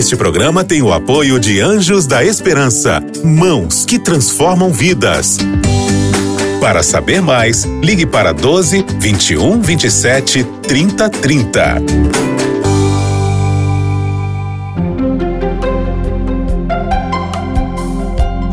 Este 0.00 0.16
programa 0.16 0.64
tem 0.64 0.80
o 0.80 0.94
apoio 0.94 1.38
de 1.38 1.60
Anjos 1.60 2.06
da 2.06 2.24
Esperança, 2.24 3.04
mãos 3.22 3.84
que 3.84 3.98
transformam 3.98 4.72
vidas. 4.72 5.36
Para 6.58 6.82
saber 6.82 7.20
mais, 7.20 7.64
ligue 7.82 8.06
para 8.06 8.32
12 8.32 8.82
21 8.98 9.60
27 9.60 10.42
30 10.62 11.10
30. 11.10 11.82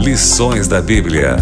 Lições 0.01 0.67
da 0.67 0.81
Bíblia. 0.81 1.37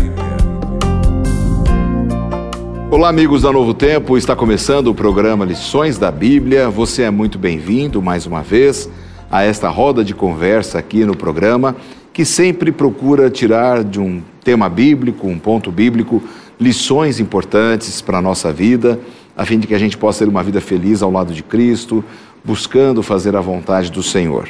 Olá, 2.92 3.10
amigos 3.10 3.42
da 3.42 3.52
Novo 3.52 3.74
Tempo. 3.74 4.16
Está 4.20 4.36
começando 4.36 4.90
o 4.90 4.94
programa 4.94 5.44
Lições 5.44 5.98
da 5.98 6.12
Bíblia. 6.12 6.70
Você 6.70 7.02
é 7.02 7.10
muito 7.10 7.40
bem-vindo 7.40 8.04
mais 8.04 8.28
uma 8.28 8.44
vez 8.44 8.88
a 9.30 9.44
esta 9.44 9.70
roda 9.70 10.04
de 10.04 10.14
conversa 10.14 10.80
aqui 10.80 11.06
no 11.06 11.16
programa, 11.16 11.76
que 12.14 12.24
sempre 12.24 12.72
procura 12.72 13.30
tirar 13.30 13.84
de 13.84 14.00
um 14.00 14.22
tema 14.44 14.70
bíblico, 14.70 15.28
um 15.28 15.38
ponto 15.38 15.72
bíblico, 15.72 16.24
lições 16.60 17.20
importantes 17.20 18.02
para 18.02 18.20
a 18.20 18.22
nossa 18.22 18.54
vida, 18.54 19.00
a 19.36 19.46
fim 19.46 19.60
de 19.60 19.68
que 19.68 19.76
a 19.76 19.80
gente 19.80 19.98
possa 19.98 20.24
ter 20.24 20.30
uma 20.30 20.44
vida 20.44 20.62
feliz 20.62 21.02
ao 21.02 21.12
lado 21.12 21.34
de 21.34 21.44
Cristo, 21.44 22.04
buscando 22.44 23.04
fazer 23.04 23.36
a 23.36 23.42
vontade 23.42 23.92
do 23.92 24.02
Senhor. 24.02 24.50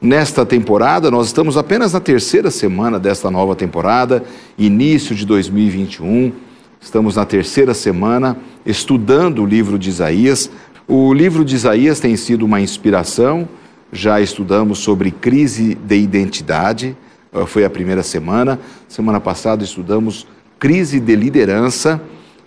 Nesta 0.00 0.44
temporada, 0.44 1.10
nós 1.10 1.28
estamos 1.28 1.56
apenas 1.56 1.92
na 1.92 2.00
terceira 2.00 2.50
semana 2.50 2.98
desta 2.98 3.30
nova 3.30 3.54
temporada, 3.54 4.24
início 4.58 5.14
de 5.14 5.24
2021. 5.24 6.32
Estamos 6.80 7.16
na 7.16 7.24
terceira 7.24 7.72
semana 7.72 8.36
estudando 8.64 9.42
o 9.42 9.46
livro 9.46 9.78
de 9.78 9.88
Isaías. 9.88 10.50
O 10.86 11.14
livro 11.14 11.44
de 11.44 11.56
Isaías 11.56 11.98
tem 11.98 12.16
sido 12.16 12.44
uma 12.44 12.60
inspiração 12.60 13.48
já 13.92 14.20
estudamos 14.20 14.78
sobre 14.78 15.10
crise 15.10 15.74
de 15.74 15.96
identidade, 15.96 16.96
eh, 17.32 17.46
foi 17.46 17.64
a 17.64 17.70
primeira 17.70 18.02
semana. 18.02 18.58
Semana 18.88 19.20
passada 19.20 19.62
estudamos 19.62 20.26
crise 20.58 20.98
de 20.98 21.14
liderança 21.14 22.00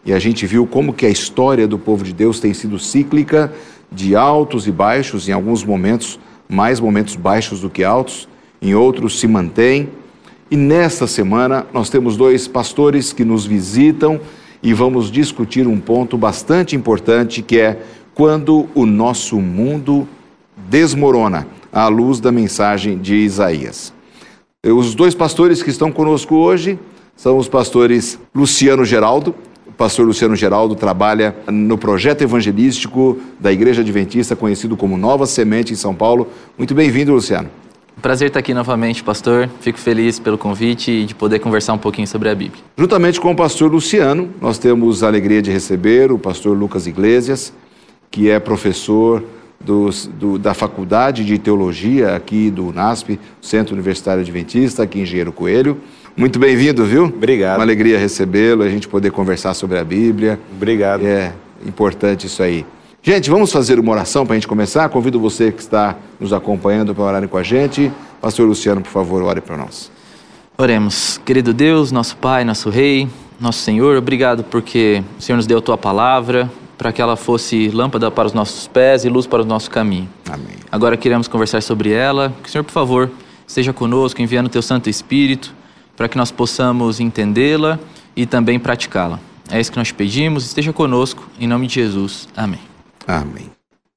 e 0.06 0.14
a 0.14 0.20
gente 0.20 0.46
viu 0.46 0.66
como 0.66 0.94
que 0.94 1.06
a 1.06 1.10
história 1.10 1.68
do 1.68 1.78
povo 1.78 2.04
de 2.04 2.14
Deus 2.14 2.40
tem 2.40 2.54
sido 2.54 2.80
cíclica, 2.80 3.52
de 3.92 4.16
altos 4.16 4.68
e 4.68 4.72
baixos, 4.72 5.28
em 5.28 5.32
alguns 5.32 5.64
momentos 5.64 6.20
mais 6.48 6.80
momentos 6.80 7.16
baixos 7.16 7.62
do 7.62 7.70
que 7.70 7.84
altos, 7.84 8.28
em 8.62 8.74
outros 8.74 9.20
se 9.20 9.28
mantém. 9.28 9.90
E 10.50 10.58
nesta 10.58 11.06
semana 11.06 11.68
nós 11.72 11.90
temos 11.90 12.18
dois 12.18 12.48
pastores 12.48 13.14
que 13.14 13.24
nos 13.24 13.46
visitam 13.46 14.20
e 14.62 14.74
vamos 14.74 15.12
discutir 15.12 15.68
um 15.68 15.80
ponto 15.80 16.18
bastante 16.18 16.76
importante 16.76 17.42
que 17.42 17.60
é 17.60 17.80
quando 18.16 18.68
o 18.74 18.86
nosso 18.86 19.40
mundo 19.40 20.08
desmorona 20.70 21.48
à 21.72 21.88
luz 21.88 22.20
da 22.20 22.32
mensagem 22.32 22.98
de 22.98 23.16
Isaías. 23.16 23.92
Os 24.64 24.94
dois 24.94 25.16
pastores 25.16 25.64
que 25.64 25.70
estão 25.70 25.92
conosco 25.92 26.36
hoje 26.36 26.78
são 27.16 27.38
os 27.38 27.48
pastores 27.48 28.20
Luciano 28.34 28.86
Geraldo. 28.86 29.34
O 29.68 29.72
pastor 29.72 30.06
Luciano 30.06 30.36
Geraldo 30.36 30.76
trabalha 30.76 31.36
no 31.48 31.78
projeto 31.78 32.22
evangelístico 32.22 33.18
da 33.40 33.52
Igreja 33.52 33.82
Adventista, 33.82 34.36
conhecido 34.36 34.76
como 34.78 34.98
Nova 34.98 35.26
Semente 35.26 35.74
em 35.74 35.76
São 35.76 35.96
Paulo. 35.96 36.28
Muito 36.58 36.76
bem-vindo, 36.76 37.14
Luciano. 37.14 37.50
Prazer 38.02 38.28
estar 38.28 38.40
aqui 38.40 38.54
novamente, 38.54 39.04
pastor. 39.04 39.50
Fico 39.60 39.78
feliz 39.78 40.20
pelo 40.20 40.38
convite 40.38 40.92
e 40.92 41.06
de 41.06 41.16
poder 41.16 41.40
conversar 41.40 41.74
um 41.74 41.78
pouquinho 41.78 42.08
sobre 42.08 42.30
a 42.30 42.36
Bíblia. 42.36 42.62
Juntamente 42.78 43.20
com 43.20 43.32
o 43.32 43.36
pastor 43.36 43.72
Luciano, 43.72 44.30
nós 44.40 44.58
temos 44.58 45.04
a 45.04 45.08
alegria 45.08 45.42
de 45.42 45.52
receber 45.52 46.12
o 46.12 46.20
pastor 46.20 46.58
Lucas 46.58 46.88
Iglesias, 46.88 47.52
que 48.10 48.30
é 48.30 48.40
professor 48.40 49.24
dos, 49.60 50.08
do, 50.08 50.38
da 50.38 50.54
Faculdade 50.54 51.26
de 51.26 51.38
Teologia 51.38 52.16
aqui 52.16 52.50
do 52.50 52.72
NASP, 52.72 53.20
Centro 53.42 53.74
Universitário 53.74 54.22
Adventista, 54.22 54.84
aqui 54.84 55.00
em 55.00 55.04
Engenheiro 55.04 55.32
Coelho. 55.32 55.78
Muito 56.16 56.40
bem-vindo, 56.40 56.86
viu? 56.86 57.06
Obrigado. 57.06 57.58
Uma 57.58 57.64
alegria 57.64 57.98
recebê-lo, 57.98 58.64
a 58.64 58.70
gente 58.70 58.88
poder 58.88 59.12
conversar 59.12 59.54
sobre 59.54 59.78
a 59.78 59.84
Bíblia. 59.84 60.40
Obrigado. 60.52 61.06
É 61.06 61.34
importante 61.66 62.28
isso 62.28 62.42
aí. 62.44 62.66
Gente, 63.02 63.30
vamos 63.30 63.52
fazer 63.52 63.80
uma 63.80 63.92
oração 63.92 64.26
para 64.26 64.34
a 64.34 64.38
gente 64.38 64.48
começar. 64.48 64.90
Convido 64.90 65.20
você 65.20 65.52
que 65.52 65.62
está 65.62 65.96
nos 66.20 66.34
acompanhando 66.34 66.94
para 66.94 67.04
orarem 67.04 67.30
com 67.30 67.38
a 67.38 67.44
gente. 67.44 67.92
Pastor 68.20 68.46
Luciano, 68.48 68.82
por 68.82 68.90
favor, 68.90 69.24
ore 69.24 69.40
para 69.40 69.56
nós. 69.56 69.90
Oremos. 70.58 71.20
Querido 71.24 71.54
Deus, 71.54 71.90
nosso 71.90 72.18
Pai, 72.18 72.44
nosso 72.44 72.70
Rei, 72.70 73.08
nosso 73.40 73.60
Senhor, 73.60 73.96
obrigado 73.96 74.44
porque 74.44 75.02
o 75.18 75.22
Senhor 75.22 75.38
nos 75.38 75.48
deu 75.48 75.60
a 75.60 75.62
tua 75.62 75.78
palavra, 75.78 76.52
para 76.80 76.94
que 76.94 77.02
ela 77.02 77.18
fosse 77.18 77.68
lâmpada 77.68 78.10
para 78.10 78.26
os 78.26 78.32
nossos 78.32 78.66
pés 78.66 79.04
e 79.04 79.10
luz 79.10 79.28
para 79.28 79.42
o 79.44 79.46
nosso 79.46 79.70
caminho. 79.70 80.08
Amém. 80.30 80.56
Agora 80.72 80.96
queremos 80.96 81.28
conversar 81.28 81.62
sobre 81.62 81.92
ela. 81.92 82.34
Que 82.42 82.48
o 82.48 82.52
Senhor, 82.52 82.64
por 82.64 82.72
favor, 82.72 83.12
esteja 83.46 83.74
conosco, 83.74 84.22
enviando 84.22 84.46
o 84.46 84.50
teu 84.50 84.62
Santo 84.62 84.90
Espírito, 84.90 85.54
para 85.98 86.08
que 86.08 86.18
nós 86.18 86.32
possamos 86.32 87.02
entendê-la 87.02 87.78
e 88.16 88.26
também 88.26 88.58
praticá-la. 88.58 89.20
É 89.52 89.60
isso 89.60 89.70
que 89.70 89.78
nós 89.78 89.92
pedimos. 89.92 90.46
Esteja 90.46 90.72
conosco, 90.72 91.28
em 91.38 91.48
nome 91.48 91.68
de 91.68 91.76
Jesus. 91.76 92.30
Amém. 92.34 92.62
Amém. 93.06 93.52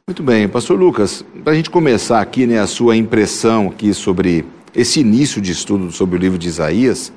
Muito 0.05 0.21
bem, 0.25 0.49
Pastor 0.49 0.77
Lucas, 0.77 1.25
para 1.45 1.53
a 1.53 1.57
gente 1.57 1.71
começar 1.71 2.21
aqui, 2.21 2.49
né, 2.49 2.59
a 2.59 2.67
sua 2.67 2.97
impressão 2.97 3.69
aqui 3.69 3.95
sobre 3.95 4.45
esse 4.75 4.99
início 4.99 5.41
de 5.41 5.53
estudo 5.53 5.93
sobre 5.93 6.17
o 6.17 6.19
livro 6.19 6.37
de 6.37 6.49
Isaías, 6.49 7.13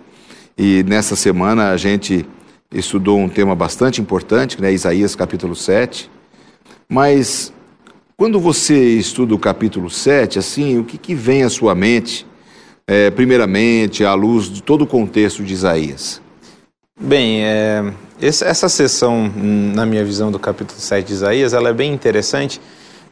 e 0.55 0.83
nessa 0.83 1.15
semana 1.15 1.71
a 1.71 1.77
gente 1.77 2.23
estudou 2.75 3.17
um 3.17 3.29
tema 3.29 3.55
bastante 3.55 4.01
importante, 4.01 4.61
né, 4.61 4.71
Isaías 4.71 5.15
capítulo 5.15 5.55
7. 5.55 6.09
Mas 6.87 7.51
quando 8.17 8.39
você 8.39 8.97
estuda 8.97 9.33
o 9.33 9.39
capítulo 9.39 9.89
7, 9.89 10.39
assim, 10.39 10.77
o 10.77 10.83
que, 10.83 10.97
que 10.97 11.15
vem 11.15 11.43
à 11.43 11.49
sua 11.49 11.73
mente, 11.73 12.25
é, 12.87 13.09
primeiramente, 13.09 14.05
à 14.05 14.13
luz 14.13 14.51
de 14.51 14.61
todo 14.61 14.83
o 14.83 14.87
contexto 14.87 15.43
de 15.43 15.53
Isaías? 15.53 16.21
Bem, 16.99 17.43
é, 17.43 17.91
essa 18.21 18.69
sessão, 18.69 19.29
na 19.35 19.85
minha 19.85 20.03
visão 20.05 20.31
do 20.31 20.39
capítulo 20.39 20.79
7 20.79 21.05
de 21.05 21.13
Isaías, 21.13 21.53
ela 21.53 21.69
é 21.69 21.73
bem 21.73 21.93
interessante, 21.93 22.61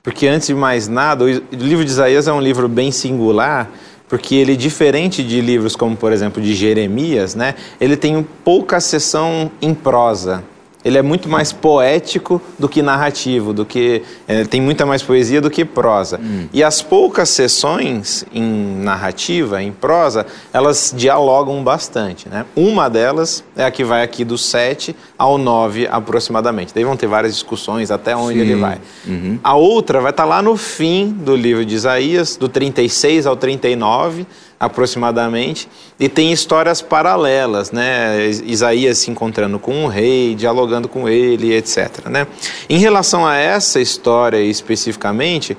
porque 0.01 0.27
antes 0.27 0.47
de 0.47 0.55
mais 0.55 0.87
nada, 0.87 1.25
o 1.25 1.27
livro 1.51 1.83
de 1.83 1.91
Isaías 1.91 2.27
é 2.27 2.31
um 2.31 2.39
livro 2.39 2.69
bem 2.69 2.91
singular, 2.91 3.69
porque 4.13 4.35
ele, 4.35 4.55
diferente 4.55 5.23
de 5.23 5.41
livros 5.41 5.75
como, 5.75 5.97
por 5.97 6.11
exemplo, 6.11 6.39
de 6.39 6.53
Jeremias, 6.53 7.33
né, 7.33 7.55
ele 7.81 7.97
tem 7.97 8.23
pouca 8.43 8.79
sessão 8.79 9.49
em 9.59 9.73
prosa 9.73 10.43
ele 10.83 10.97
é 10.97 11.01
muito 11.01 11.29
mais 11.29 11.51
poético 11.51 12.41
do 12.59 12.67
que 12.67 12.81
narrativo, 12.81 13.53
do 13.53 13.65
que 13.65 14.03
é, 14.27 14.43
tem 14.43 14.61
muita 14.61 14.85
mais 14.85 15.01
poesia 15.01 15.39
do 15.39 15.49
que 15.49 15.63
prosa. 15.63 16.19
Hum. 16.21 16.47
E 16.51 16.63
as 16.63 16.81
poucas 16.81 17.29
sessões 17.29 18.25
em 18.33 18.43
narrativa, 18.83 19.61
em 19.61 19.71
prosa, 19.71 20.25
elas 20.51 20.93
dialogam 20.95 21.63
bastante. 21.63 22.27
Né? 22.27 22.45
Uma 22.55 22.89
delas 22.89 23.43
é 23.55 23.63
a 23.63 23.71
que 23.71 23.83
vai 23.83 24.03
aqui 24.03 24.25
do 24.25 24.37
7 24.37 24.95
ao 25.17 25.37
9 25.37 25.87
aproximadamente. 25.89 26.73
Daí 26.73 26.83
vão 26.83 26.97
ter 26.97 27.07
várias 27.07 27.33
discussões 27.33 27.89
até 27.89 28.15
onde 28.15 28.39
Sim. 28.39 28.41
ele 28.41 28.55
vai. 28.55 28.79
Uhum. 29.07 29.39
A 29.43 29.55
outra 29.55 30.01
vai 30.01 30.11
estar 30.11 30.25
lá 30.25 30.41
no 30.41 30.57
fim 30.57 31.09
do 31.09 31.35
livro 31.35 31.65
de 31.65 31.75
Isaías, 31.75 32.35
do 32.35 32.49
36 32.49 33.25
ao 33.25 33.35
39 33.35 34.25
aproximadamente, 34.63 35.67
e 35.99 36.07
tem 36.07 36.31
histórias 36.31 36.81
paralelas, 36.81 37.71
né? 37.71 38.29
Isaías 38.45 38.97
se 38.97 39.11
encontrando 39.11 39.59
com 39.59 39.83
um 39.83 39.87
rei, 39.87 40.35
dialogando 40.35 40.87
com 40.87 41.07
ele, 41.09 41.53
etc. 41.53 42.07
Né? 42.09 42.27
Em 42.69 42.77
relação 42.77 43.25
a 43.25 43.35
essa 43.35 43.79
história 43.79 44.41
especificamente, 44.41 45.57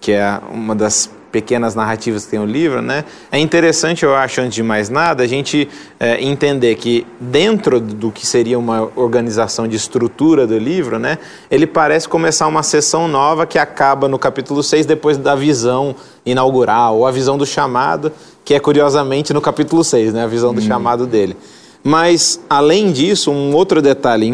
que 0.00 0.12
é 0.12 0.40
uma 0.50 0.74
das 0.74 1.10
pequenas 1.30 1.74
narrativas 1.74 2.24
que 2.24 2.30
tem 2.30 2.40
o 2.40 2.46
livro, 2.46 2.80
né? 2.80 3.04
É 3.30 3.38
interessante, 3.38 4.04
eu 4.04 4.14
acho, 4.14 4.40
antes 4.40 4.54
de 4.54 4.62
mais 4.62 4.88
nada, 4.88 5.22
a 5.22 5.26
gente 5.26 5.68
é, 6.00 6.22
entender 6.22 6.74
que 6.76 7.06
dentro 7.20 7.80
do 7.80 8.10
que 8.10 8.26
seria 8.26 8.58
uma 8.58 8.90
organização 8.96 9.68
de 9.68 9.76
estrutura 9.76 10.46
do 10.46 10.58
livro, 10.58 10.98
né? 10.98 11.18
Ele 11.50 11.66
parece 11.66 12.08
começar 12.08 12.46
uma 12.46 12.62
sessão 12.62 13.06
nova 13.06 13.46
que 13.46 13.58
acaba 13.58 14.08
no 14.08 14.18
capítulo 14.18 14.62
6, 14.62 14.86
depois 14.86 15.18
da 15.18 15.34
visão 15.34 15.94
inaugural, 16.24 16.98
ou 16.98 17.06
a 17.06 17.10
visão 17.10 17.36
do 17.36 17.46
chamado, 17.46 18.12
que 18.44 18.54
é 18.54 18.60
curiosamente 18.60 19.32
no 19.32 19.40
capítulo 19.40 19.84
6, 19.84 20.14
né? 20.14 20.24
A 20.24 20.26
visão 20.26 20.54
do 20.54 20.60
hum. 20.60 20.64
chamado 20.64 21.06
dele. 21.06 21.36
Mas, 21.82 22.40
além 22.50 22.90
disso, 22.92 23.30
um 23.30 23.54
outro 23.54 23.80
detalhe 23.80 24.26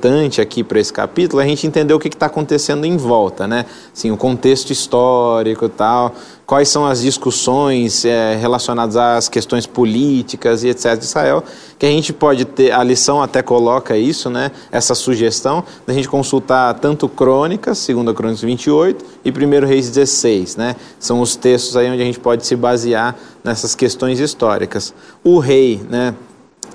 importante 0.00 0.40
aqui 0.40 0.64
para 0.64 0.80
esse 0.80 0.90
capítulo 0.90 1.42
é 1.42 1.44
a 1.44 1.48
gente 1.48 1.66
entender 1.66 1.92
o 1.92 1.98
que 1.98 2.08
está 2.08 2.24
acontecendo 2.24 2.86
em 2.86 2.96
volta, 2.96 3.46
né? 3.46 3.66
Assim, 3.94 4.10
o 4.10 4.16
contexto 4.16 4.70
histórico 4.70 5.66
e 5.66 5.68
tal, 5.68 6.14
quais 6.46 6.70
são 6.70 6.86
as 6.86 7.02
discussões 7.02 8.06
é, 8.06 8.34
relacionadas 8.36 8.96
às 8.96 9.28
questões 9.28 9.66
políticas 9.66 10.64
e 10.64 10.68
etc. 10.68 10.96
de 10.96 11.04
Israel, 11.04 11.44
que 11.78 11.84
a 11.84 11.90
gente 11.90 12.14
pode 12.14 12.46
ter, 12.46 12.72
a 12.72 12.82
lição 12.82 13.22
até 13.22 13.42
coloca 13.42 13.94
isso, 13.94 14.30
né? 14.30 14.50
Essa 14.72 14.94
sugestão 14.94 15.62
da 15.86 15.92
gente 15.92 16.08
consultar 16.08 16.72
tanto 16.80 17.06
Crônicas, 17.06 17.86
2 17.86 18.16
Crônicas 18.16 18.40
28 18.40 19.04
e 19.22 19.30
1 19.30 19.66
Reis 19.66 19.90
16, 19.90 20.56
né? 20.56 20.76
São 20.98 21.20
os 21.20 21.36
textos 21.36 21.76
aí 21.76 21.90
onde 21.90 22.00
a 22.00 22.06
gente 22.06 22.18
pode 22.18 22.46
se 22.46 22.56
basear 22.56 23.14
nessas 23.44 23.74
questões 23.74 24.18
históricas. 24.18 24.94
O 25.22 25.38
rei, 25.38 25.78
né? 25.90 26.14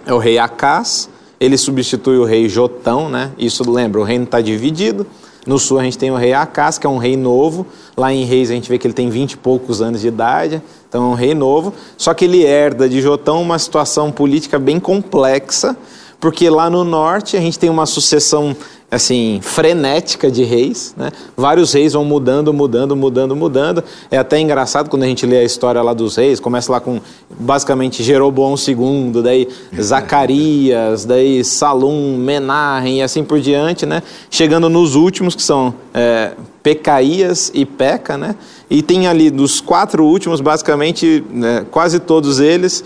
é 0.05 0.13
o 0.13 0.19
rei 0.19 0.37
Acás, 0.37 1.09
ele 1.39 1.57
substitui 1.57 2.17
o 2.17 2.23
rei 2.23 2.47
Jotão, 2.47 3.09
né? 3.09 3.31
Isso 3.37 3.69
lembra, 3.69 3.99
o 3.99 4.03
reino 4.03 4.23
está 4.23 4.41
dividido, 4.41 5.05
No 5.45 5.59
sul 5.59 5.77
a 5.77 5.83
gente 5.83 5.97
tem 5.97 6.09
o 6.09 6.15
rei 6.15 6.33
Acas, 6.33 6.79
que 6.79 6.87
é 6.87 6.89
um 6.89 6.97
rei 6.97 7.15
novo. 7.15 7.67
Lá 7.95 8.11
em 8.11 8.23
Reis 8.23 8.49
a 8.49 8.53
gente 8.53 8.67
vê 8.67 8.79
que 8.79 8.87
ele 8.87 8.95
tem 8.95 9.09
20 9.09 9.33
e 9.33 9.37
poucos 9.37 9.79
anos 9.81 10.01
de 10.01 10.07
idade, 10.07 10.61
então 10.89 11.03
é 11.03 11.07
um 11.07 11.13
rei 11.13 11.35
novo. 11.35 11.71
Só 11.97 12.13
que 12.13 12.25
ele 12.25 12.43
herda 12.43 12.89
de 12.89 12.99
Jotão 12.99 13.41
uma 13.41 13.59
situação 13.59 14.11
política 14.11 14.57
bem 14.57 14.79
complexa, 14.79 15.77
porque 16.19 16.49
lá 16.49 16.67
no 16.69 16.83
norte 16.83 17.37
a 17.37 17.39
gente 17.39 17.59
tem 17.59 17.69
uma 17.69 17.85
sucessão 17.85 18.55
assim, 18.95 19.39
frenética 19.41 20.31
de 20.31 20.43
reis, 20.43 20.93
né? 20.97 21.11
Vários 21.35 21.73
reis 21.73 21.93
vão 21.93 22.05
mudando, 22.05 22.53
mudando, 22.53 22.95
mudando, 22.95 23.35
mudando. 23.35 23.83
É 24.09 24.17
até 24.17 24.39
engraçado 24.39 24.89
quando 24.89 25.03
a 25.03 25.07
gente 25.07 25.25
lê 25.25 25.37
a 25.37 25.43
história 25.43 25.81
lá 25.81 25.93
dos 25.93 26.15
reis, 26.15 26.39
começa 26.39 26.71
lá 26.71 26.79
com 26.79 26.99
basicamente 27.39 28.03
Jeroboão 28.03 28.55
II, 28.55 29.21
daí 29.21 29.47
Zacarias, 29.79 31.05
daí 31.05 31.43
Salum, 31.43 32.17
Menahem 32.17 32.99
e 32.99 33.01
assim 33.01 33.23
por 33.23 33.39
diante, 33.39 33.85
né? 33.85 34.01
Chegando 34.29 34.69
nos 34.69 34.95
últimos 34.95 35.35
que 35.35 35.43
são 35.43 35.73
é, 35.93 36.31
Pecaías 36.63 37.51
e 37.53 37.65
Peca, 37.65 38.17
né? 38.17 38.35
E 38.69 38.81
tem 38.81 39.07
ali 39.07 39.29
dos 39.29 39.61
quatro 39.61 40.03
últimos, 40.03 40.41
basicamente, 40.41 41.23
né, 41.29 41.65
quase 41.69 41.99
todos 41.99 42.39
eles 42.39 42.83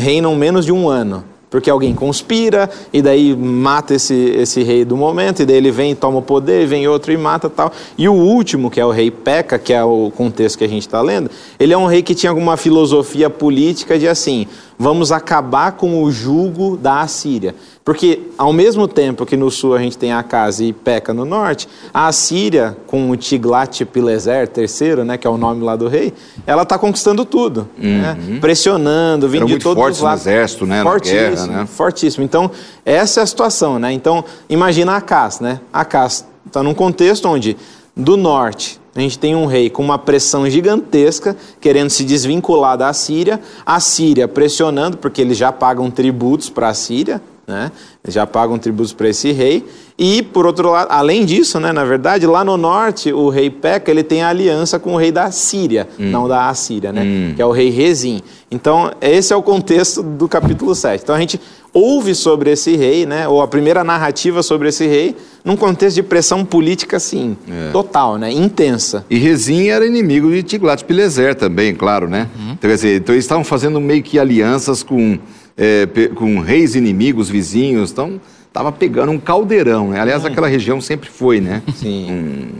reinam 0.00 0.34
menos 0.34 0.64
de 0.64 0.72
um 0.72 0.88
ano 0.88 1.24
porque 1.50 1.68
alguém 1.68 1.94
conspira 1.94 2.70
e 2.92 3.02
daí 3.02 3.36
mata 3.36 3.94
esse, 3.94 4.14
esse 4.14 4.62
rei 4.62 4.84
do 4.84 4.96
momento, 4.96 5.42
e 5.42 5.44
daí 5.44 5.56
ele 5.56 5.72
vem 5.72 5.90
e 5.90 5.94
toma 5.94 6.18
o 6.18 6.22
poder, 6.22 6.62
e 6.62 6.66
vem 6.66 6.86
outro 6.86 7.12
e 7.12 7.16
mata 7.16 7.50
tal. 7.50 7.72
E 7.98 8.08
o 8.08 8.14
último, 8.14 8.70
que 8.70 8.80
é 8.80 8.86
o 8.86 8.90
rei 8.90 9.10
Peca, 9.10 9.58
que 9.58 9.72
é 9.72 9.82
o 9.82 10.12
contexto 10.16 10.56
que 10.56 10.64
a 10.64 10.68
gente 10.68 10.82
está 10.82 11.02
lendo, 11.02 11.28
ele 11.58 11.72
é 11.72 11.76
um 11.76 11.86
rei 11.86 12.02
que 12.02 12.14
tinha 12.14 12.30
alguma 12.30 12.56
filosofia 12.56 13.28
política 13.28 13.98
de 13.98 14.06
assim, 14.06 14.46
vamos 14.80 15.12
acabar 15.12 15.72
com 15.72 16.02
o 16.02 16.10
jugo 16.10 16.74
da 16.74 17.02
Assíria. 17.02 17.54
Porque 17.84 18.22
ao 18.38 18.50
mesmo 18.50 18.88
tempo 18.88 19.26
que 19.26 19.36
no 19.36 19.50
sul 19.50 19.74
a 19.74 19.78
gente 19.78 19.98
tem 19.98 20.10
a 20.10 20.22
casa 20.22 20.64
e 20.64 20.72
Peca 20.72 21.12
no 21.12 21.26
norte, 21.26 21.68
a 21.92 22.06
Assíria, 22.06 22.74
com 22.86 23.10
o 23.10 23.16
Tiglat-Pileser 23.16 24.50
III, 24.56 25.04
né, 25.04 25.18
que 25.18 25.26
é 25.26 25.30
o 25.30 25.36
nome 25.36 25.62
lá 25.62 25.76
do 25.76 25.86
rei, 25.86 26.14
ela 26.46 26.62
está 26.62 26.78
conquistando 26.78 27.26
tudo, 27.26 27.68
né? 27.76 28.16
uhum. 28.18 28.34
né? 28.34 28.40
pressionando, 28.40 29.28
vindo 29.28 29.44
de 29.44 29.58
todos 29.58 29.98
os 29.98 30.00
lados. 30.00 30.24
No 30.24 30.30
exército, 30.30 30.64
né, 30.64 30.82
fortíssimo, 30.82 31.18
guerra, 31.18 31.46
né? 31.46 31.66
fortíssimo. 31.66 32.24
Então 32.24 32.50
essa 32.82 33.20
é 33.20 33.22
a 33.22 33.26
situação, 33.26 33.78
né? 33.78 33.92
Então 33.92 34.24
imagina 34.48 34.96
a 34.96 35.00
Cas, 35.02 35.40
né? 35.40 35.60
A 35.70 35.84
Cas 35.84 36.24
está 36.46 36.62
num 36.62 36.72
contexto 36.72 37.28
onde 37.28 37.54
do 37.94 38.16
norte 38.16 38.79
a 38.94 39.00
gente 39.00 39.18
tem 39.18 39.36
um 39.36 39.46
rei 39.46 39.70
com 39.70 39.82
uma 39.82 39.98
pressão 39.98 40.48
gigantesca, 40.50 41.36
querendo 41.60 41.90
se 41.90 42.04
desvincular 42.04 42.76
da 42.76 42.92
Síria, 42.92 43.40
a 43.64 43.78
Síria 43.78 44.26
pressionando, 44.26 44.96
porque 44.96 45.20
eles 45.20 45.38
já 45.38 45.52
pagam 45.52 45.90
tributos 45.90 46.50
para 46.50 46.68
a 46.68 46.74
Síria, 46.74 47.22
né? 47.46 47.70
Eles 48.02 48.14
já 48.14 48.26
pagam 48.26 48.58
tributos 48.58 48.92
para 48.92 49.08
esse 49.08 49.32
rei. 49.32 49.66
E, 49.98 50.22
por 50.22 50.46
outro 50.46 50.70
lado, 50.70 50.88
além 50.90 51.26
disso, 51.26 51.60
né, 51.60 51.72
na 51.72 51.84
verdade, 51.84 52.26
lá 52.26 52.42
no 52.42 52.56
norte, 52.56 53.12
o 53.12 53.28
rei 53.28 53.50
Peca 53.50 53.90
ele 53.90 54.02
tem 54.02 54.22
aliança 54.22 54.78
com 54.78 54.94
o 54.94 54.96
rei 54.96 55.12
da 55.12 55.30
Síria, 55.30 55.86
hum. 55.98 56.10
não 56.10 56.26
da 56.26 56.48
Assíria, 56.48 56.92
né? 56.92 57.02
Hum. 57.02 57.32
Que 57.36 57.42
é 57.42 57.46
o 57.46 57.50
rei 57.50 57.68
Rezim. 57.68 58.22
Então, 58.50 58.92
esse 59.00 59.32
é 59.32 59.36
o 59.36 59.42
contexto 59.42 60.02
do 60.02 60.26
capítulo 60.26 60.74
7. 60.74 61.02
Então, 61.02 61.14
a 61.14 61.20
gente 61.20 61.38
ouve 61.72 62.14
sobre 62.14 62.50
esse 62.50 62.76
rei, 62.76 63.06
né, 63.06 63.28
ou 63.28 63.40
a 63.40 63.48
primeira 63.48 63.84
narrativa 63.84 64.42
sobre 64.42 64.68
esse 64.68 64.86
rei, 64.86 65.16
num 65.44 65.56
contexto 65.56 65.96
de 65.96 66.02
pressão 66.02 66.44
política, 66.44 66.96
assim, 66.96 67.36
é. 67.48 67.70
total, 67.70 68.18
né, 68.18 68.30
intensa. 68.32 69.04
E 69.08 69.16
Rezim 69.16 69.68
era 69.68 69.86
inimigo 69.86 70.30
de 70.30 70.42
Tiglat-Pileser 70.42 71.34
também, 71.34 71.74
claro, 71.74 72.08
né? 72.08 72.28
Uhum. 72.36 72.52
Então, 72.52 72.70
quer 72.70 72.74
dizer, 72.74 72.96
então 72.96 73.14
eles 73.14 73.24
estavam 73.24 73.44
fazendo 73.44 73.80
meio 73.80 74.02
que 74.02 74.18
alianças 74.18 74.82
com, 74.82 75.18
é, 75.56 75.88
com 76.14 76.40
reis 76.40 76.74
inimigos, 76.74 77.28
vizinhos, 77.28 77.92
então 77.92 78.20
estava 78.48 78.72
pegando 78.72 79.12
um 79.12 79.18
caldeirão, 79.18 79.90
né? 79.90 80.00
Aliás, 80.00 80.22
uhum. 80.22 80.28
aquela 80.28 80.48
região 80.48 80.80
sempre 80.80 81.08
foi, 81.08 81.40
né? 81.40 81.62
Sim. 81.76 82.10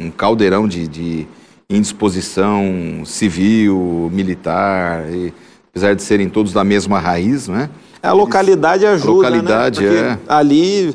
Um, 0.01 0.07
um 0.07 0.11
caldeirão 0.11 0.69
de, 0.69 0.87
de 0.87 1.27
indisposição 1.69 3.03
civil, 3.05 4.11
militar, 4.12 5.05
e, 5.11 5.33
apesar 5.71 5.95
de 5.95 6.03
serem 6.03 6.29
todos 6.29 6.53
da 6.53 6.65
mesma 6.65 6.99
raiz, 6.99 7.49
né? 7.49 7.71
A 8.03 8.13
localidade 8.13 8.85
ajuda, 8.87 9.27
a 9.27 9.31
localidade, 9.31 9.85
né? 9.85 10.19
é. 10.27 10.33
ali 10.33 10.95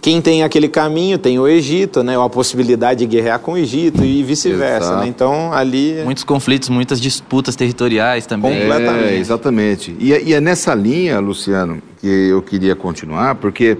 quem 0.00 0.20
tem 0.20 0.42
aquele 0.42 0.68
caminho 0.68 1.18
tem 1.18 1.38
o 1.38 1.48
Egito, 1.48 2.02
né? 2.02 2.16
Ou 2.16 2.24
a 2.24 2.30
possibilidade 2.30 3.00
de 3.00 3.06
guerrear 3.06 3.38
com 3.38 3.52
o 3.52 3.58
Egito 3.58 4.04
e 4.04 4.22
vice-versa, 4.22 4.98
né? 4.98 5.06
Então 5.06 5.52
ali 5.52 6.02
muitos 6.04 6.24
conflitos, 6.24 6.68
muitas 6.68 7.00
disputas 7.00 7.56
territoriais 7.56 8.26
também. 8.26 8.60
Completamente. 8.60 9.14
É, 9.14 9.18
exatamente. 9.18 9.96
E, 9.98 10.12
é, 10.12 10.22
e, 10.22 10.34
é 10.34 10.40
nessa 10.40 10.74
linha, 10.74 11.18
Luciano, 11.18 11.82
que 12.00 12.06
eu 12.06 12.42
queria 12.42 12.76
continuar, 12.76 13.34
porque 13.36 13.76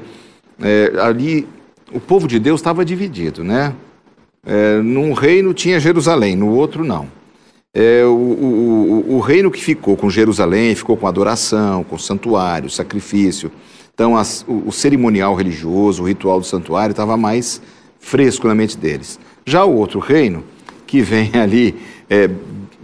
é, 0.61 0.93
ali 1.01 1.47
o 1.93 2.01
povo 2.01 2.27
de 2.27 2.39
Deus 2.39 2.61
estava 2.61 2.85
dividido, 2.85 3.45
né? 3.45 3.75
É, 4.45 4.79
num 4.79 5.13
reino 5.13 5.55
tinha 5.55 5.79
Jerusalém, 5.79 6.35
no 6.35 6.49
outro 6.49 6.83
não 6.83 7.22
é, 7.75 8.05
o, 8.05 8.11
o, 8.11 9.15
o, 9.17 9.21
reino 9.21 9.51
que 9.51 9.63
ficou 9.63 9.97
com 9.97 10.11
Jerusalém 10.11 10.75
ficou 10.75 10.95
com 10.95 11.07
adoração, 11.07 11.83
com 11.83 11.97
santuário, 11.97 12.69
sacrifício. 12.69 13.51
Então, 13.95 14.15
as, 14.15 14.45
o, 14.47 14.65
o, 14.67 14.73
cerimonial 14.73 15.35
religioso, 15.35 16.03
o 16.03 16.07
ritual 16.07 16.39
do 16.39 16.45
santuário 16.45 16.93
estava 16.93 17.17
mais 17.17 17.63
fresco 17.99 18.47
na 18.47 18.55
mente 18.55 18.77
deles. 18.77 19.19
Já 19.47 19.65
o 19.65 19.75
outro 19.75 20.01
reino, 20.01 20.45
que 20.87 21.01
vem 21.01 21.31
ali 21.41 21.75
é, 22.11 22.29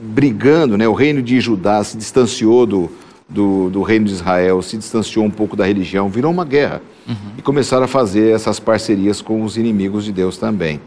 brigando, 0.01 0.79
né, 0.79 0.89
o 0.89 0.95
reino 0.95 1.21
de 1.21 1.39
Judá 1.39 1.85
se 1.85 1.99
distanciou 1.99 2.65
do, 2.65 2.91
do, 3.29 3.69
do, 3.69 3.83
reino 3.83 4.07
de 4.07 4.13
Israel, 4.13 4.63
se 4.63 4.79
distanciou 4.79 5.23
um 5.23 5.31
pouco 5.31 5.55
da 5.55 5.67
religião, 5.67 6.09
virou 6.09 6.33
uma 6.33 6.47
guerra. 6.47 6.81
Uhum. 7.07 7.15
E 7.37 7.43
começaram 7.43 7.85
a 7.85 7.89
fazer 7.89 8.35
essas 8.35 8.59
parcerias 8.59 9.21
com 9.21 9.43
os 9.43 9.59
inimigos 9.59 10.07
de 10.07 10.13
Deus 10.13 10.39
também. 10.39 10.81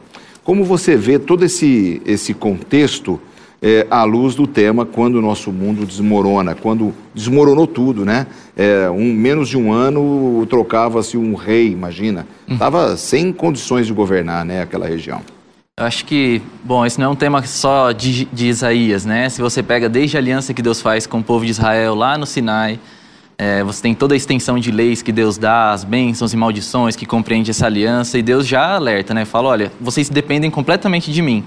Como 0.44 0.63
você 0.63 0.95
vê 0.95 1.19
todo 1.19 1.45
esse, 1.45 2.01
esse 2.03 2.33
contexto 2.33 3.21
é, 3.62 3.86
à 3.92 4.04
luz 4.04 4.34
do 4.34 4.48
tema 4.48 4.86
quando 4.86 5.16
o 5.16 5.22
nosso 5.22 5.52
mundo 5.52 5.86
desmorona, 5.86 6.56
quando 6.56 6.94
desmoronou 7.13 7.68
tudo, 7.68 8.04
né? 8.04 8.25
É, 8.58 8.90
um, 8.90 9.13
menos 9.13 9.48
de 9.48 9.58
um 9.58 9.72
ano 9.72 10.46
trocava-se 10.48 11.16
um 11.16 11.36
rei, 11.36 11.72
imagina. 11.72 12.25
Estava 12.50 12.92
uhum. 12.92 12.98
sem 12.98 13.31
condições 13.31 13.86
de 13.86 13.94
governar 13.94 14.44
né, 14.44 14.62
aquela 14.62 14.88
região. 14.88 15.22
Eu 15.80 15.86
acho 15.86 16.06
que, 16.06 16.42
bom, 16.63 16.86
esse 16.86 17.00
não 17.00 17.08
é 17.08 17.10
um 17.10 17.16
tema 17.16 17.44
só 17.44 17.92
de, 17.92 18.25
de 18.25 18.48
Isaías, 18.48 19.06
né? 19.06 19.30
Se 19.30 19.42
você 19.42 19.63
pega 19.63 19.88
desde 19.88 20.18
a 20.18 20.19
aliança 20.19 20.54
que 20.54 20.62
Deus 20.62 20.81
faz 20.81 21.08
com 21.08 21.19
o 21.19 21.24
povo 21.24 21.46
de 21.46 21.52
Israel 21.52 21.96
lá 21.96 22.18
no 22.18 22.25
Sinai, 22.25 22.80
é, 23.38 23.63
você 23.63 23.81
tem 23.81 23.96
toda 23.96 24.13
a 24.13 24.18
extensão 24.18 24.60
de 24.60 24.72
leis 24.72 25.02
que 25.02 25.12
Deus 25.12 25.38
dá, 25.38 25.72
as 25.72 25.84
bênçãos 25.84 26.34
e 26.34 26.38
maldições 26.38 26.96
que 26.96 27.06
compreende 27.06 27.52
essa 27.52 27.66
aliança, 27.66 28.18
e 28.18 28.22
Deus 28.22 28.46
já 28.46 28.75
alerta, 28.75 29.13
né? 29.13 29.24
Fala, 29.24 29.50
olha, 29.50 29.72
vocês 29.80 30.10
dependem 30.10 30.52
completamente 30.52 31.12
de 31.12 31.22
mim. 31.22 31.44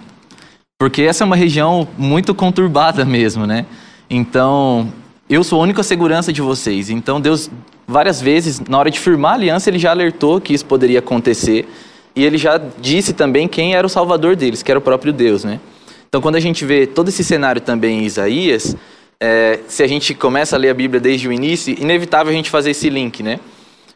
Porque 0.85 1.01
essa 1.01 1.25
é 1.25 1.27
uma 1.27 1.35
região 1.35 1.89
muito 1.97 2.35
conturbada 2.35 3.07
mesmo, 3.07 3.47
né? 3.47 3.65
Então, 4.11 4.93
eu 5.31 5.43
sou 5.43 5.59
a 5.59 5.63
única 5.63 5.83
segurança 5.83 6.31
de 6.31 6.43
vocês. 6.43 6.91
Então, 6.91 7.19
Deus, 7.19 7.51
várias 7.89 8.21
vezes, 8.21 8.61
na 8.61 8.79
hora 8.79 8.91
de 8.91 9.01
firmar 9.01 9.33
a 9.33 9.35
aliança, 9.37 9.71
ele 9.71 9.79
já 9.79 9.93
alertou 9.93 10.39
que 10.43 10.53
isso 10.53 10.67
poderia 10.67 10.99
acontecer. 10.99 11.67
E 12.15 12.23
ele 12.23 12.37
já 12.37 12.61
disse 12.83 13.15
também 13.15 13.49
quem 13.49 13.75
era 13.75 13.87
o 13.87 13.89
salvador 13.89 14.37
deles, 14.37 14.63
que 14.63 14.71
era 14.71 14.79
o 14.79 14.83
próprio 14.83 15.11
Deus, 15.11 15.43
né? 15.43 15.59
Então, 16.07 16.21
quando 16.21 16.37
a 16.37 16.41
gente 16.41 16.67
vê 16.67 16.87
todo 16.87 17.09
esse 17.09 17.25
cenário 17.25 17.63
também 17.63 18.01
em 18.01 18.05
Isaías, 18.05 18.77
é, 19.19 19.61
se 19.67 19.83
a 19.83 19.87
gente 19.87 20.13
começa 20.13 20.55
a 20.55 20.59
ler 20.59 20.69
a 20.69 20.75
Bíblia 20.75 21.01
desde 21.01 21.27
o 21.27 21.33
início, 21.33 21.75
inevitável 21.81 22.31
a 22.31 22.37
gente 22.37 22.51
fazer 22.51 22.73
esse 22.73 22.91
link, 22.91 23.23
né? 23.23 23.41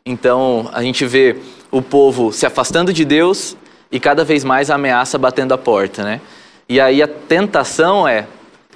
Então, 0.07 0.71
a 0.73 0.83
gente 0.83 1.05
vê 1.05 1.37
o 1.71 1.83
povo 1.83 2.33
se 2.33 2.47
afastando 2.47 2.95
de 2.95 3.05
Deus 3.05 3.59
e 3.93 4.01
cada 4.01 4.25
vez 4.25 4.43
mais 4.43 4.71
a 4.71 4.77
ameaça 4.77 5.19
batendo 5.19 5.53
a 5.53 5.59
porta, 5.59 6.03
né? 6.03 6.23
E 6.71 6.79
aí 6.79 7.03
a 7.03 7.09
tentação 7.09 8.07
é, 8.07 8.27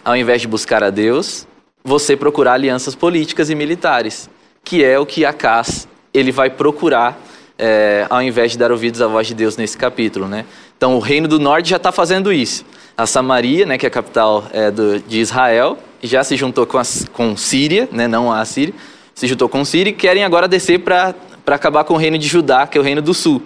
ao 0.02 0.16
invés 0.16 0.40
de 0.40 0.48
buscar 0.48 0.82
a 0.82 0.88
Deus, 0.88 1.46
você 1.84 2.16
procurar 2.16 2.54
alianças 2.54 2.94
políticas 2.94 3.50
e 3.50 3.54
militares, 3.54 4.30
que 4.64 4.82
é 4.82 4.98
o 4.98 5.04
que 5.04 5.26
Acas 5.26 5.86
ele 6.14 6.32
vai 6.32 6.48
procurar 6.48 7.20
é, 7.58 8.06
ao 8.08 8.22
invés 8.22 8.52
de 8.52 8.58
dar 8.58 8.72
ouvidos 8.72 9.02
à 9.02 9.06
voz 9.06 9.26
de 9.26 9.34
Deus 9.34 9.58
nesse 9.58 9.76
capítulo, 9.76 10.26
né? 10.26 10.46
Então 10.74 10.96
o 10.96 11.00
reino 11.00 11.28
do 11.28 11.38
norte 11.38 11.68
já 11.68 11.76
está 11.76 11.92
fazendo 11.92 12.32
isso. 12.32 12.64
A 12.96 13.06
Samaria, 13.06 13.66
né, 13.66 13.76
que 13.76 13.84
é 13.84 13.88
a 13.88 13.90
capital 13.90 14.44
é, 14.54 14.70
do, 14.70 14.98
de 14.98 15.20
Israel, 15.20 15.76
já 16.02 16.24
se 16.24 16.34
juntou 16.34 16.64
com, 16.66 16.78
a, 16.78 16.82
com 17.12 17.36
Síria, 17.36 17.90
né, 17.92 18.08
não 18.08 18.32
a 18.32 18.42
Síria, 18.46 18.74
se 19.14 19.26
juntou 19.26 19.50
com 19.50 19.64
Síria 19.66 19.90
e 19.90 19.94
querem 19.94 20.24
agora 20.24 20.48
descer 20.48 20.78
para 20.78 21.14
acabar 21.46 21.84
com 21.84 21.92
o 21.92 21.98
reino 21.98 22.16
de 22.16 22.26
Judá, 22.26 22.66
que 22.66 22.78
é 22.78 22.80
o 22.80 22.84
reino 22.84 23.02
do 23.02 23.12
sul. 23.12 23.42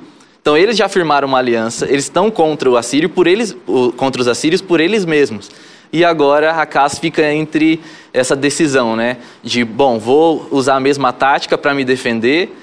Então 0.47 0.57
eles 0.57 0.77
já 0.77 0.89
firmaram 0.89 1.27
uma 1.27 1.39
aliança, 1.39 1.87
eles 1.87 2.05
estão 2.05 2.31
contra 2.31 2.71
o 2.71 2.77
assírio 2.77 3.09
por 3.09 3.27
eles, 3.27 3.57
contra 3.97 4.23
os 4.23 4.29
assírios 4.29 4.63
por 4.63 4.79
eles 4.79 5.05
mesmos. 5.05 5.51
E 5.93 6.05
agora 6.05 6.53
a 6.53 6.63
Acas 6.63 7.01
fica 7.01 7.33
entre 7.33 7.81
essa 8.15 8.37
decisão, 8.37 8.95
né? 8.95 9.17
De, 9.43 9.65
bom, 9.65 9.99
vou 9.99 10.47
usar 10.53 10.77
a 10.77 10.81
mesma 10.81 11.13
tática 11.13 11.59
para 11.59 11.75
me 11.75 11.85
defender 11.85 12.57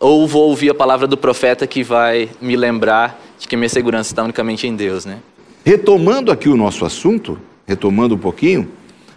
ou 0.00 0.26
vou 0.26 0.48
ouvir 0.48 0.70
a 0.70 0.74
palavra 0.74 1.06
do 1.06 1.14
profeta 1.14 1.66
que 1.66 1.84
vai 1.84 2.30
me 2.40 2.56
lembrar 2.56 3.22
de 3.38 3.46
que 3.46 3.54
minha 3.54 3.68
segurança 3.68 4.12
está 4.12 4.24
unicamente 4.24 4.66
em 4.66 4.74
Deus, 4.74 5.04
né? 5.04 5.18
Retomando 5.62 6.32
aqui 6.32 6.48
o 6.48 6.56
nosso 6.56 6.86
assunto, 6.86 7.38
retomando 7.66 8.14
um 8.14 8.18
pouquinho, 8.18 8.66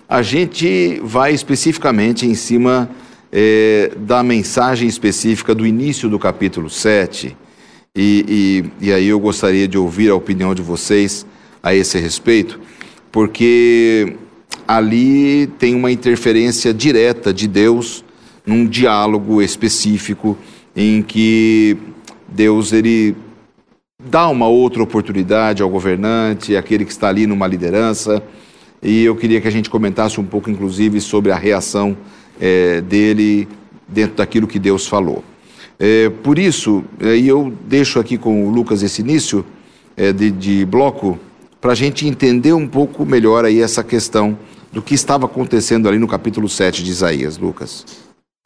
a 0.10 0.22
gente 0.22 1.00
vai 1.06 1.32
especificamente 1.34 2.26
em 2.26 2.36
cima 2.36 2.90
é, 3.32 3.94
da 3.96 4.22
mensagem 4.22 4.90
específica 4.90 5.56
do 5.56 5.66
início 5.66 6.10
do 6.10 6.20
capítulo 6.20 6.70
7, 6.70 7.38
E, 8.02 8.72
e, 8.80 8.88
e 8.88 8.94
aí 8.94 9.10
eu 9.10 9.20
gostaria 9.20 9.68
de 9.68 9.78
ouvir 9.78 10.10
a 10.10 10.16
opinião 10.16 10.56
de 10.56 10.62
vocês 10.62 11.26
a 11.62 11.76
esse 11.76 12.00
respeito, 12.00 12.58
porque 13.12 14.16
ali 14.66 15.48
tem 15.60 15.76
uma 15.76 15.92
interferência 15.92 16.74
direta 16.74 17.34
de 17.34 17.46
Deus 17.46 18.06
num 18.46 18.66
diálogo 18.66 19.42
específico 19.42 20.38
em 20.74 21.02
que 21.02 21.76
Deus 22.26 22.72
ele 22.72 23.18
dá 24.02 24.30
uma 24.30 24.48
outra 24.48 24.82
oportunidade 24.82 25.62
ao 25.62 25.70
governante, 25.70 26.56
aquele 26.56 26.86
que 26.86 26.92
está 26.92 27.10
ali 27.10 27.28
numa 27.28 27.48
liderança. 27.48 28.24
E 28.82 29.04
eu 29.04 29.14
queria 29.14 29.42
que 29.42 29.48
a 29.50 29.52
gente 29.52 29.70
comentasse 29.70 30.22
um 30.22 30.26
pouco, 30.26 30.50
inclusive, 30.50 31.02
sobre 31.02 31.34
a 31.34 31.38
reação 31.38 31.98
é, 32.40 32.80
dele 32.80 33.46
dentro 33.86 34.16
daquilo 34.16 34.48
que 34.48 34.58
Deus 34.58 34.88
falou. 34.88 35.22
É, 35.80 36.10
por 36.10 36.38
isso, 36.38 36.84
e 37.00 37.26
eu 37.26 37.54
deixo 37.66 38.00
aqui 38.00 38.18
com 38.18 38.46
o 38.46 38.50
Lucas 38.50 38.84
esse 38.84 39.02
início 39.02 39.46
é, 39.96 40.12
de, 40.12 40.30
de 40.30 40.66
bloco 40.66 41.18
para 41.62 41.72
a 41.72 41.76
gente 41.76 42.06
entender 42.06 42.52
um 42.52 42.68
pouco 42.68 43.06
melhor 43.06 43.46
aí 43.46 43.62
essa 43.62 43.84
questão 43.84 44.38
do 44.72 44.82
que 44.82 44.94
estava 44.94 45.26
acontecendo 45.26 45.88
ali 45.88 45.98
no 45.98 46.08
capítulo 46.08 46.48
7 46.48 46.84
de 46.84 46.92
Isaías, 46.92 47.38
Lucas. 47.38 47.86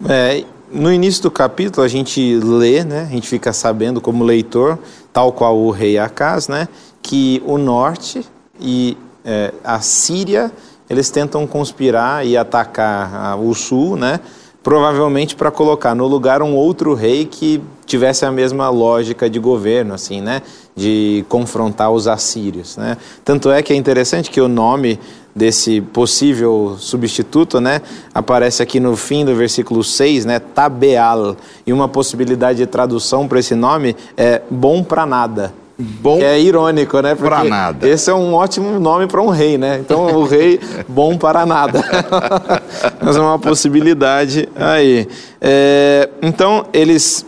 É, 0.07 0.43
no 0.71 0.91
início 0.91 1.23
do 1.23 1.31
capítulo 1.31 1.85
a 1.85 1.87
gente 1.87 2.35
lê, 2.37 2.83
né, 2.83 3.01
a 3.01 3.13
gente 3.13 3.27
fica 3.27 3.51
sabendo 3.51 4.01
como 4.01 4.23
leitor, 4.23 4.79
tal 5.11 5.31
qual 5.31 5.57
o 5.57 5.69
rei 5.69 5.97
Acas, 5.97 6.47
né, 6.47 6.67
que 7.01 7.41
o 7.45 7.57
norte 7.57 8.25
e 8.59 8.97
é, 9.25 9.53
a 9.63 9.79
Síria, 9.81 10.51
eles 10.89 11.09
tentam 11.09 11.45
conspirar 11.45 12.25
e 12.25 12.35
atacar 12.35 13.39
o 13.39 13.53
sul, 13.53 13.95
né, 13.95 14.19
provavelmente 14.63 15.35
para 15.35 15.51
colocar 15.51 15.93
no 15.93 16.07
lugar 16.07 16.41
um 16.41 16.55
outro 16.55 16.93
rei 16.93 17.25
que 17.25 17.61
tivesse 17.85 18.25
a 18.25 18.31
mesma 18.31 18.69
lógica 18.69 19.29
de 19.29 19.37
governo, 19.37 19.93
assim, 19.93 20.21
né, 20.21 20.41
de 20.75 21.25
confrontar 21.27 21.91
os 21.91 22.07
assírios, 22.07 22.77
né. 22.77 22.97
Tanto 23.25 23.51
é 23.51 23.61
que 23.61 23.73
é 23.73 23.75
interessante 23.75 24.31
que 24.31 24.39
o 24.39 24.47
nome 24.47 24.97
desse 25.35 25.81
possível 25.81 26.75
substituto, 26.79 27.59
né, 27.59 27.81
aparece 28.13 28.63
aqui 28.63 28.79
no 28.79 28.95
fim 28.95 29.25
do 29.25 29.35
versículo 29.35 29.83
6, 29.83 30.25
né, 30.25 30.39
Tabeal. 30.39 31.35
E 31.65 31.73
uma 31.73 31.87
possibilidade 31.87 32.59
de 32.59 32.67
tradução 32.67 33.27
para 33.27 33.39
esse 33.39 33.55
nome 33.55 33.95
é 34.15 34.41
bom 34.49 34.83
para 34.83 35.05
nada. 35.05 35.53
Bom 35.77 36.19
que 36.19 36.23
é 36.23 36.39
irônico, 36.39 36.99
né? 37.01 37.15
Para 37.15 37.43
nada. 37.43 37.87
Esse 37.87 38.09
é 38.09 38.13
um 38.13 38.35
ótimo 38.35 38.79
nome 38.79 39.07
para 39.07 39.19
um 39.21 39.29
rei, 39.29 39.57
né? 39.57 39.79
Então, 39.79 40.05
o 40.17 40.23
rei 40.23 40.59
bom 40.87 41.17
para 41.17 41.45
nada. 41.45 41.83
Mas 43.01 43.15
é 43.15 43.19
uma 43.19 43.39
possibilidade 43.39 44.49
aí. 44.55 45.07
É, 45.39 46.09
então, 46.21 46.65
eles 46.73 47.25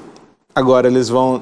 agora 0.56 0.88
eles 0.88 1.10
vão 1.10 1.42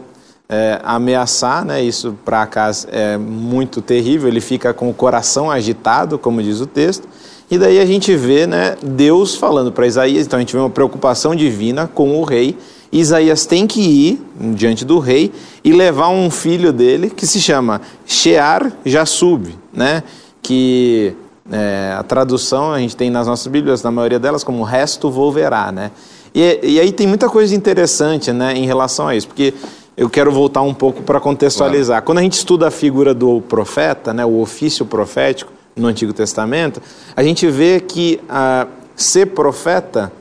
é, 0.50 0.80
ameaçar, 0.84 1.64
né? 1.64 1.84
Isso 1.84 2.18
para 2.26 2.42
Acas 2.42 2.88
é 2.92 3.18
muito 3.18 3.82
terrível. 3.82 4.28
Ele 4.28 4.42
fica 4.42 4.74
com 4.74 4.90
o 4.90 4.94
coração 4.94 5.50
agitado, 5.50 6.18
como 6.18 6.42
diz 6.42 6.60
o 6.60 6.66
texto. 6.66 7.08
E 7.50 7.58
daí 7.58 7.80
a 7.80 7.86
gente 7.86 8.16
vê, 8.16 8.48
né? 8.48 8.76
Deus 8.82 9.36
falando 9.36 9.72
para 9.72 9.86
Isaías. 9.86 10.26
Então 10.26 10.38
a 10.38 10.40
gente 10.40 10.54
vê 10.54 10.60
uma 10.60 10.70
preocupação 10.70 11.36
divina 11.36 11.88
com 11.88 12.20
o 12.20 12.24
rei. 12.24 12.58
Isaías 12.92 13.46
tem 13.46 13.66
que 13.66 13.82
ir 13.82 14.22
diante 14.56 14.86
do 14.86 15.00
rei 15.00 15.32
e 15.64 15.72
levar 15.72 16.10
um 16.10 16.30
filho 16.30 16.72
dele 16.72 17.10
que 17.10 17.26
se 17.26 17.42
chama 17.42 17.82
Shear 18.06 18.72
Jasub, 18.86 19.56
né? 19.72 20.04
Que 20.42 21.16
é, 21.52 21.96
a 21.98 22.04
tradução 22.04 22.72
a 22.72 22.80
gente 22.80 22.96
tem 22.96 23.10
nas 23.10 23.28
nossas 23.28 23.48
Bíblias, 23.48 23.84
na 23.84 23.92
maioria 23.92 24.20
delas, 24.20 24.44
como 24.44 24.64
resto 24.64 25.10
volverá, 25.10 25.72
né? 25.72 25.92
E, 26.34 26.60
e 26.64 26.80
aí 26.80 26.92
tem 26.92 27.06
muita 27.06 27.30
coisa 27.30 27.54
interessante, 27.54 28.32
né, 28.32 28.56
em 28.56 28.66
relação 28.66 29.08
a 29.08 29.16
isso, 29.16 29.28
porque 29.28 29.54
eu 29.96 30.10
quero 30.10 30.32
voltar 30.32 30.62
um 30.62 30.74
pouco 30.74 31.04
para 31.04 31.20
contextualizar. 31.20 31.98
Claro. 31.98 32.06
Quando 32.06 32.18
a 32.20 32.22
gente 32.22 32.34
estuda 32.34 32.68
a 32.68 32.72
figura 32.72 33.14
do 33.14 33.42
profeta, 33.42 34.14
né, 34.14 34.26
o 34.26 34.40
ofício 34.40 34.86
profético 34.86 35.52
no 35.76 35.88
Antigo 35.88 36.14
Testamento, 36.14 36.82
a 37.16 37.22
gente 37.22 37.48
vê 37.48 37.80
que 37.80 38.20
ah, 38.28 38.68
ser 38.96 39.28
profeta 39.28 40.12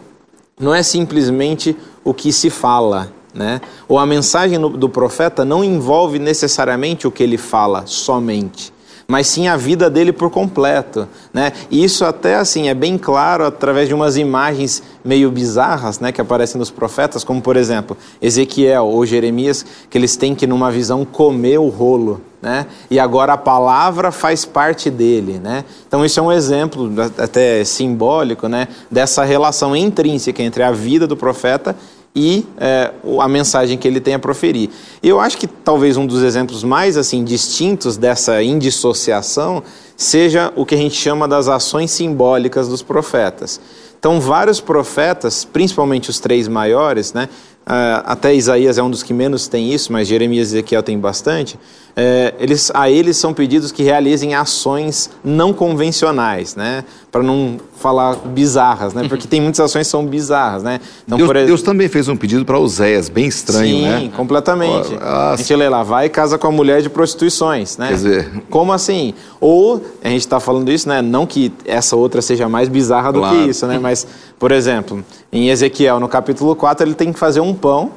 não 0.61 0.75
é 0.75 0.83
simplesmente 0.83 1.75
o 2.05 2.12
que 2.12 2.33
se 2.33 2.50
fala, 2.50 3.11
né? 3.33 3.61
Ou 3.88 3.99
a 3.99 4.05
mensagem 4.05 4.61
do 4.61 4.88
profeta 4.88 5.45
não 5.45 5.64
envolve 5.64 6.19
necessariamente 6.19 7.07
o 7.07 7.11
que 7.11 7.23
ele 7.23 7.38
fala 7.38 7.85
somente 7.87 8.73
mas 9.07 9.27
sim 9.27 9.49
a 9.49 9.57
vida 9.57 9.91
dele 9.91 10.13
por 10.13 10.31
completo, 10.31 11.09
né? 11.33 11.53
E 11.71 11.83
isso 11.83 12.05
até 12.05 12.37
assim 12.37 12.69
é 12.69 12.75
bem 12.75 12.97
claro 12.97 13.45
através 13.45 13.89
de 13.89 13.95
umas 13.95 14.17
imagens 14.17 14.83
meio 15.05 15.31
bizarras, 15.31 15.99
né, 15.99 16.13
que 16.13 16.21
aparecem 16.21 16.59
nos 16.59 16.71
profetas, 16.71 17.25
como 17.25 17.41
por 17.43 17.57
exemplo, 17.57 17.97
Ezequiel 18.21 18.87
ou 18.87 19.05
Jeremias, 19.05 19.65
que 19.91 19.99
eles 19.99 20.17
têm 20.17 20.35
que 20.35 20.47
numa 20.47 20.71
visão 20.71 21.05
comer 21.05 21.59
o 21.59 21.69
rolo, 21.69 22.21
né? 22.41 22.67
E 22.91 22.99
agora 22.99 23.33
a 23.33 23.39
palavra 23.39 24.11
faz 24.11 24.45
parte 24.45 24.91
dele, 24.91 25.39
né? 25.43 25.65
Então 25.87 26.05
isso 26.05 26.19
é 26.21 26.23
um 26.23 26.33
exemplo 26.33 26.91
até 27.19 27.65
simbólico, 27.65 28.49
né, 28.49 28.69
dessa 28.91 29.25
relação 29.25 29.75
intrínseca 29.75 30.43
entre 30.43 30.63
a 30.63 30.71
vida 30.71 31.07
do 31.07 31.17
profeta 31.17 31.77
e 32.14 32.45
é, 32.59 32.92
a 33.21 33.28
mensagem 33.28 33.78
que 33.78 33.88
ele 33.88 34.00
tem 34.00 34.14
a 34.14 34.19
proferir. 34.19 34.71
Eu 35.02 35.19
acho 35.19 35.38
que 35.38 35.47
talvez 35.47 35.97
um 35.97 36.07
dos 36.07 36.23
exemplos 36.23 36.62
mais 36.62 36.97
assim 36.97 37.25
distintos 37.25 37.97
dessa 37.97 38.42
indissociação 38.42 39.62
seja 39.97 40.52
o 40.54 40.66
que 40.66 40.75
a 40.75 40.78
gente 40.78 40.95
chama 40.95 41.26
das 41.26 41.49
ações 41.49 41.90
simbólicas 41.90 42.69
dos 42.69 42.83
profetas. 42.83 43.61
Então, 43.99 44.21
vários 44.21 44.61
profetas, 44.61 45.45
principalmente 45.45 46.11
os 46.11 46.19
três 46.19 46.49
maiores, 46.49 47.12
né, 47.12 47.28
Uh, 47.62 48.02
até 48.04 48.35
Isaías 48.35 48.76
é 48.76 48.83
um 48.83 48.90
dos 48.90 49.04
que 49.04 49.14
menos 49.14 49.47
tem 49.47 49.73
isso, 49.73 49.92
mas 49.92 50.09
Jeremias 50.09 50.49
e 50.49 50.57
Ezequiel 50.57 50.83
tem 50.83 50.99
bastante. 50.99 51.59
Uh, 51.93 52.33
eles, 52.39 52.71
a 52.73 52.89
eles 52.89 53.19
são 53.19 53.35
pedidos 53.35 53.71
que 53.71 53.83
realizem 53.83 54.35
ações 54.35 55.11
não 55.23 55.53
convencionais, 55.53 56.57
né? 56.57 56.85
Para 57.11 57.23
não 57.23 57.59
falar 57.77 58.17
bizarras, 58.17 58.95
né? 58.95 59.07
Porque 59.07 59.29
tem 59.29 59.43
muitas 59.43 59.61
ações 59.61 59.87
que 59.87 59.91
são 59.91 60.07
bizarras, 60.07 60.63
né? 60.63 60.81
Então, 61.05 61.19
Deus, 61.19 61.29
por... 61.29 61.37
Deus 61.45 61.61
também 61.61 61.89
fez 61.89 62.09
um 62.09 62.17
pedido 62.17 62.47
para 62.47 62.59
Oséias, 62.59 63.11
bem 63.11 63.27
estranho, 63.27 63.77
Sim, 63.77 63.83
né? 63.83 63.99
Sim, 64.01 64.11
completamente. 64.17 64.97
a 64.99 65.35
gente 65.37 65.55
lê 65.55 65.69
lá, 65.69 65.83
vai 65.83 66.07
e 66.07 66.09
casa 66.09 66.39
com 66.39 66.47
a 66.47 66.51
mulher 66.51 66.81
de 66.81 66.89
prostituições, 66.89 67.77
né? 67.77 67.89
Quer 67.89 67.95
dizer... 67.95 68.33
Como 68.49 68.73
assim? 68.73 69.13
Ou, 69.39 69.85
a 70.03 70.09
gente 70.09 70.21
está 70.21 70.41
falando 70.41 70.73
isso, 70.73 70.89
né? 70.89 71.03
Não 71.03 71.27
que 71.27 71.53
essa 71.67 71.95
outra 71.95 72.23
seja 72.23 72.49
mais 72.49 72.71
bizarra 72.71 73.13
claro. 73.13 73.37
do 73.37 73.43
que 73.43 73.51
isso, 73.51 73.67
né? 73.67 73.79
Mas, 73.79 74.07
por 74.39 74.51
exemplo, 74.51 75.05
em 75.31 75.51
Ezequiel, 75.51 76.01
no 76.01 76.09
capítulo 76.09 76.57
4, 76.57 76.87
ele 76.87 76.95
tem 76.95 77.13
que 77.13 77.19
fazer 77.19 77.41
um 77.41 77.53
pão, 77.53 77.91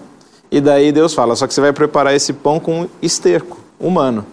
e 0.52 0.60
daí 0.60 0.92
Deus 0.92 1.14
fala: 1.14 1.34
só 1.36 1.48
que 1.48 1.54
você 1.54 1.62
vai 1.62 1.72
preparar 1.72 2.14
esse 2.14 2.34
pão 2.34 2.60
com 2.60 2.88
esterco 3.02 3.65
humano. 3.80 4.26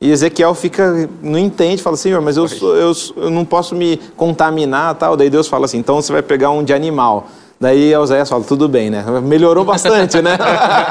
E 0.00 0.10
Ezequiel 0.10 0.54
fica, 0.54 1.08
não 1.22 1.38
entende, 1.38 1.82
fala: 1.82 1.96
Senhor, 1.96 2.22
mas 2.22 2.36
eu, 2.36 2.48
sou, 2.48 2.74
eu, 2.74 2.92
eu 3.16 3.30
não 3.30 3.44
posso 3.44 3.74
me 3.74 3.98
contaminar 4.16 4.94
tal. 4.94 5.16
Daí 5.16 5.28
Deus 5.28 5.46
fala 5.46 5.66
assim: 5.66 5.78
então 5.78 6.00
você 6.00 6.10
vai 6.10 6.22
pegar 6.22 6.50
um 6.50 6.64
de 6.64 6.72
animal. 6.72 7.28
Daí 7.62 7.94
Oséias 7.94 8.26
fala, 8.26 8.42
tudo 8.42 8.66
bem, 8.66 8.88
né? 8.88 9.04
Melhorou 9.22 9.66
bastante, 9.66 10.22
né? 10.22 10.30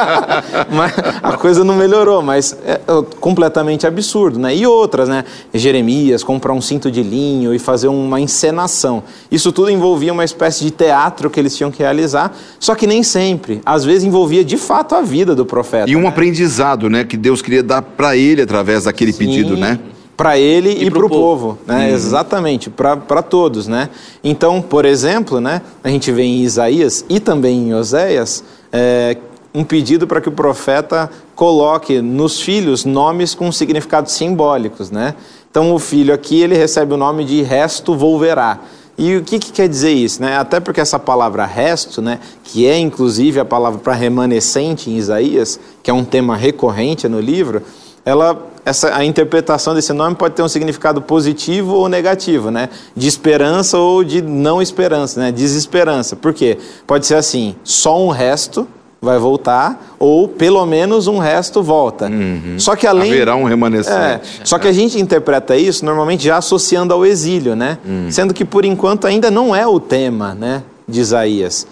mas 0.70 0.94
a 1.24 1.36
coisa 1.36 1.64
não 1.64 1.76
melhorou, 1.76 2.22
mas 2.22 2.56
é, 2.64 2.74
é 2.74 2.80
completamente 3.20 3.88
absurdo, 3.88 4.38
né? 4.38 4.56
E 4.56 4.68
outras, 4.68 5.10
né? 5.10 5.26
Jeremias 5.52 6.24
comprar 6.24 6.54
um 6.54 6.62
cinto 6.62 6.92
de 6.92 7.02
linho 7.02 7.56
e 7.56 7.58
fazer 7.58 7.88
uma 7.88 8.22
encenação. 8.22 9.02
Isso 9.32 9.52
tudo 9.52 9.72
envolvia 9.72 10.14
uma 10.14 10.24
espécie 10.24 10.64
de 10.64 10.70
teatro 10.70 11.28
que 11.32 11.40
eles 11.40 11.58
tinham 11.58 11.72
que 11.72 11.80
realizar, 11.82 12.38
só 12.60 12.76
que 12.76 12.86
nem 12.86 13.02
sempre. 13.02 13.62
Às 13.66 13.84
vezes 13.84 14.04
envolvia 14.04 14.46
de 14.46 14.56
fato 14.56 14.94
a 14.94 15.02
vida 15.02 15.34
do 15.34 15.48
profeta. 15.48 15.90
E 15.90 15.96
um 15.96 16.02
né? 16.02 16.08
aprendizado, 16.08 16.88
né? 16.88 17.04
Que 17.04 17.18
Deus 17.18 17.42
queria 17.42 17.64
dar 17.64 17.82
para 17.82 18.16
ele 18.16 18.44
através 18.44 18.84
daquele 18.84 19.12
Sim. 19.12 19.18
pedido, 19.18 19.58
né? 19.58 19.80
Para 20.20 20.38
ele 20.38 20.74
e, 20.74 20.88
e 20.88 20.92
para 20.92 21.06
o 21.06 21.08
povo, 21.08 21.56
povo 21.56 21.60
né? 21.66 21.88
Uhum. 21.88 21.94
Exatamente, 21.94 22.70
para 22.70 23.22
todos, 23.22 23.70
né? 23.70 23.90
Então, 24.22 24.62
por 24.62 24.84
exemplo, 24.84 25.40
né? 25.40 25.62
A 25.82 25.88
gente 25.88 26.12
vê 26.12 26.24
em 26.24 26.42
Isaías 26.42 27.06
e 27.08 27.22
também 27.22 27.70
em 27.70 27.74
Oséias 27.74 28.44
é, 28.70 29.16
um 29.56 29.64
pedido 29.64 30.06
para 30.06 30.20
que 30.20 30.28
o 30.28 30.32
profeta 30.34 31.10
coloque 31.36 32.02
nos 32.02 32.42
filhos 32.42 32.84
nomes 32.84 33.34
com 33.34 33.50
significados 33.50 34.12
simbólicos, 34.12 34.92
né? 34.92 35.16
Então, 35.50 35.74
o 35.74 35.80
filho 35.80 36.14
aqui 36.14 36.42
ele 36.42 36.58
recebe 36.58 36.94
o 36.94 36.98
nome 36.98 37.24
de 37.24 37.42
resto 37.42 37.96
volverá. 37.96 38.60
E 38.98 39.16
o 39.16 39.24
que, 39.24 39.40
que, 39.40 39.54
quer 39.54 39.70
dizer 39.70 39.94
isso? 39.94 40.22
Né? 40.22 40.38
Até 40.38 40.60
porque 40.60 40.82
essa 40.82 41.00
palavra 41.00 41.46
resto, 41.46 42.02
né, 42.02 42.20
que 42.44 42.68
é 42.68 42.78
inclusive 42.78 43.40
a 43.40 43.46
palavra 43.46 43.80
para 43.80 43.94
remanescente 43.94 44.90
em 44.90 44.98
Isaías, 44.98 45.58
que 45.82 45.90
é 45.90 45.94
um 45.94 46.04
tema 46.04 46.36
recorrente 46.36 47.08
no 47.08 47.22
livro, 47.22 47.64
ela, 48.06 48.38
essa, 48.70 48.96
a 48.96 49.04
interpretação 49.04 49.74
desse 49.74 49.92
nome 49.94 50.16
pode 50.16 50.36
ter 50.36 50.44
um 50.44 50.48
significado 50.48 51.02
positivo 51.02 51.76
ou 51.76 51.90
negativo, 51.90 52.52
né? 52.52 52.70
De 52.96 53.08
esperança 53.08 53.78
ou 53.78 54.04
de 54.04 54.22
não 54.22 54.62
esperança, 54.62 55.20
né? 55.20 55.32
Desesperança. 55.32 56.16
Por 56.16 56.34
quê? 56.34 56.58
Pode 56.86 57.06
ser 57.06 57.16
assim, 57.16 57.56
só 57.64 58.02
um 58.02 58.10
resto 58.10 58.68
vai 59.02 59.18
voltar, 59.18 59.96
ou 59.98 60.28
pelo 60.28 60.66
menos 60.66 61.08
um 61.08 61.20
resto 61.20 61.64
volta. 61.64 62.08
Uhum. 62.08 62.56
Só 62.58 62.76
que 62.76 62.86
além... 62.86 63.12
Haverá 63.14 63.36
um 63.36 63.46
remanescente. 63.46 63.98
É, 63.98 64.22
só 64.44 64.60
que 64.60 64.68
a 64.68 64.74
gente 64.74 65.00
interpreta 65.00 65.56
isso 65.56 65.86
normalmente 65.86 66.26
já 66.26 66.38
associando 66.38 66.94
ao 66.94 67.06
exílio, 67.06 67.56
né? 67.56 67.78
Uhum. 67.86 68.12
Sendo 68.12 68.34
que 68.34 68.44
por 68.44 68.66
enquanto 68.66 69.08
ainda 69.08 69.32
não 69.32 69.56
é 69.56 69.66
o 69.66 69.80
tema, 69.80 70.36
né? 70.36 70.64
De 70.86 71.00
Isaías. 71.00 71.66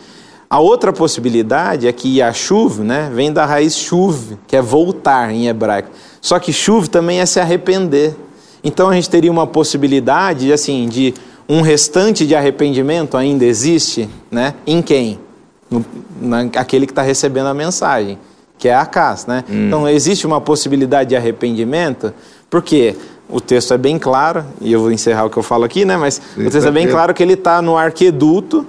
A 0.50 0.60
outra 0.60 0.94
possibilidade 0.94 1.88
é 1.88 1.92
que 1.92 2.20
Yashuv, 2.20 2.80
né, 2.82 3.12
vem 3.14 3.34
da 3.34 3.46
raiz 3.46 3.76
chuv, 3.76 4.38
que 4.48 4.56
é 4.56 4.62
voltar 4.62 5.30
em 5.32 5.48
hebraico. 5.48 5.90
Só 6.22 6.40
que 6.40 6.54
chuv 6.54 6.88
também 6.88 7.20
é 7.20 7.26
se 7.26 7.40
arrepender. 7.40 8.16
Então 8.64 8.90
a 8.90 8.94
gente 8.96 9.10
teria 9.10 9.32
uma 9.32 9.46
possibilidade, 9.46 10.52
assim, 10.54 10.88
de 10.88 11.14
um 11.50 11.62
restante 11.62 12.26
de 12.26 12.34
arrependimento 12.34 13.18
ainda 13.18 13.46
existe, 13.46 14.10
né? 14.32 14.54
Em 14.66 14.82
quem? 14.82 15.20
No, 15.70 15.86
na, 16.22 16.42
aquele 16.56 16.86
que 16.86 16.92
está 16.92 17.02
recebendo 17.02 17.48
a 17.48 17.54
mensagem, 17.54 18.18
que 18.58 18.70
é 18.70 18.76
a 18.76 18.86
casa, 18.86 19.26
né? 19.28 19.44
Hum. 19.50 19.68
Então 19.68 19.88
existe 19.88 20.26
uma 20.26 20.40
possibilidade 20.40 21.10
de 21.10 21.16
arrependimento, 21.16 22.14
porque 22.50 22.96
o 23.30 23.42
texto 23.42 23.74
é 23.74 23.78
bem 23.78 24.00
claro, 24.00 24.46
e 24.62 24.72
eu 24.72 24.80
vou 24.80 24.92
encerrar 24.92 25.26
o 25.26 25.30
que 25.30 25.38
eu 25.38 25.44
falo 25.44 25.66
aqui, 25.66 25.84
né? 25.84 25.98
Mas 25.98 26.22
Isso 26.38 26.48
o 26.48 26.52
texto 26.52 26.68
é 26.68 26.72
bem 26.72 26.88
claro 26.88 27.14
que 27.14 27.22
ele 27.22 27.34
está 27.34 27.62
no 27.62 27.78
arqueduto, 27.78 28.66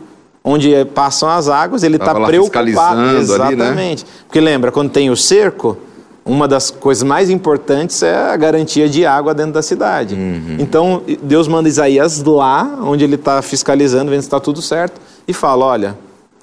onde 0.49 0.85
passam 0.87 1.29
as 1.29 1.49
águas, 1.49 1.83
ele 1.83 1.97
está 1.97 2.15
preocupado. 2.15 3.17
Exatamente. 3.19 3.63
Ali, 3.63 3.75
né? 3.75 3.97
Porque 4.27 4.41
lembra, 4.41 4.73
quando 4.73 4.91
tem 4.91 5.11
o 5.11 5.17
cerco, 5.17 5.77
uma 6.25 6.49
das 6.49 6.71
coisas 6.71 7.03
mais 7.03 7.31
importantes 7.31 8.03
é 8.03 8.15
a 8.15 8.37
garantia 8.37 8.89
de 8.89 9.05
água 9.05 9.35
dentro 9.35 9.53
da 9.53 9.63
cidade. 9.63 10.15
Uhum. 10.15 10.57
Então, 10.59 11.03
Deus 11.23 11.49
manda 11.49 11.69
Isaías 11.69 12.23
lá, 12.23 12.79
onde 12.83 13.05
ele 13.05 13.15
está 13.15 13.41
fiscalizando, 13.43 14.11
vendo 14.11 14.23
se 14.23 14.27
está 14.27 14.41
tudo 14.41 14.61
certo, 14.63 15.01
e 15.27 15.33
fala: 15.33 15.65
olha, 15.65 15.97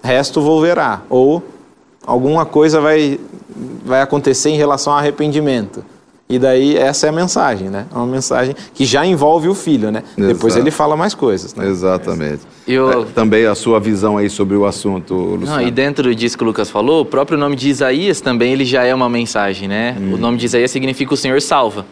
resto 0.03 0.41
volverá. 0.41 1.01
Ou 1.09 1.43
alguma 2.05 2.45
coisa 2.45 2.79
vai, 2.79 3.19
vai 3.83 4.01
acontecer 4.01 4.49
em 4.49 4.57
relação 4.57 4.93
ao 4.93 4.99
arrependimento. 4.99 5.83
E 6.27 6.39
daí 6.39 6.75
essa 6.75 7.05
é 7.05 7.09
a 7.09 7.11
mensagem, 7.11 7.69
né? 7.69 7.85
É 7.93 7.95
uma 7.95 8.07
mensagem 8.07 8.55
que 8.73 8.83
já 8.83 9.05
envolve 9.05 9.47
o 9.47 9.53
filho, 9.53 9.91
né? 9.91 10.01
Exato. 10.17 10.33
Depois 10.33 10.55
ele 10.55 10.71
fala 10.71 10.97
mais 10.97 11.13
coisas. 11.13 11.53
Né? 11.53 11.67
Exatamente. 11.67 12.41
Eu... 12.67 13.03
É, 13.03 13.05
também 13.13 13.45
a 13.45 13.53
sua 13.53 13.79
visão 13.79 14.17
aí 14.17 14.27
sobre 14.27 14.57
o 14.57 14.65
assunto, 14.65 15.13
Luciano. 15.13 15.61
Não, 15.61 15.67
e 15.67 15.69
dentro 15.69 16.15
disso 16.15 16.35
que 16.35 16.43
o 16.43 16.47
Lucas 16.47 16.67
falou, 16.69 17.01
o 17.01 17.05
próprio 17.05 17.37
nome 17.37 17.55
de 17.55 17.69
Isaías 17.69 18.21
também 18.21 18.53
ele 18.53 18.65
já 18.65 18.83
é 18.83 18.95
uma 18.95 19.07
mensagem, 19.07 19.67
né? 19.67 19.95
Hum. 19.99 20.15
O 20.15 20.17
nome 20.17 20.39
de 20.39 20.47
Isaías 20.47 20.71
significa 20.71 21.13
o 21.13 21.17
Senhor 21.17 21.39
salva. 21.43 21.85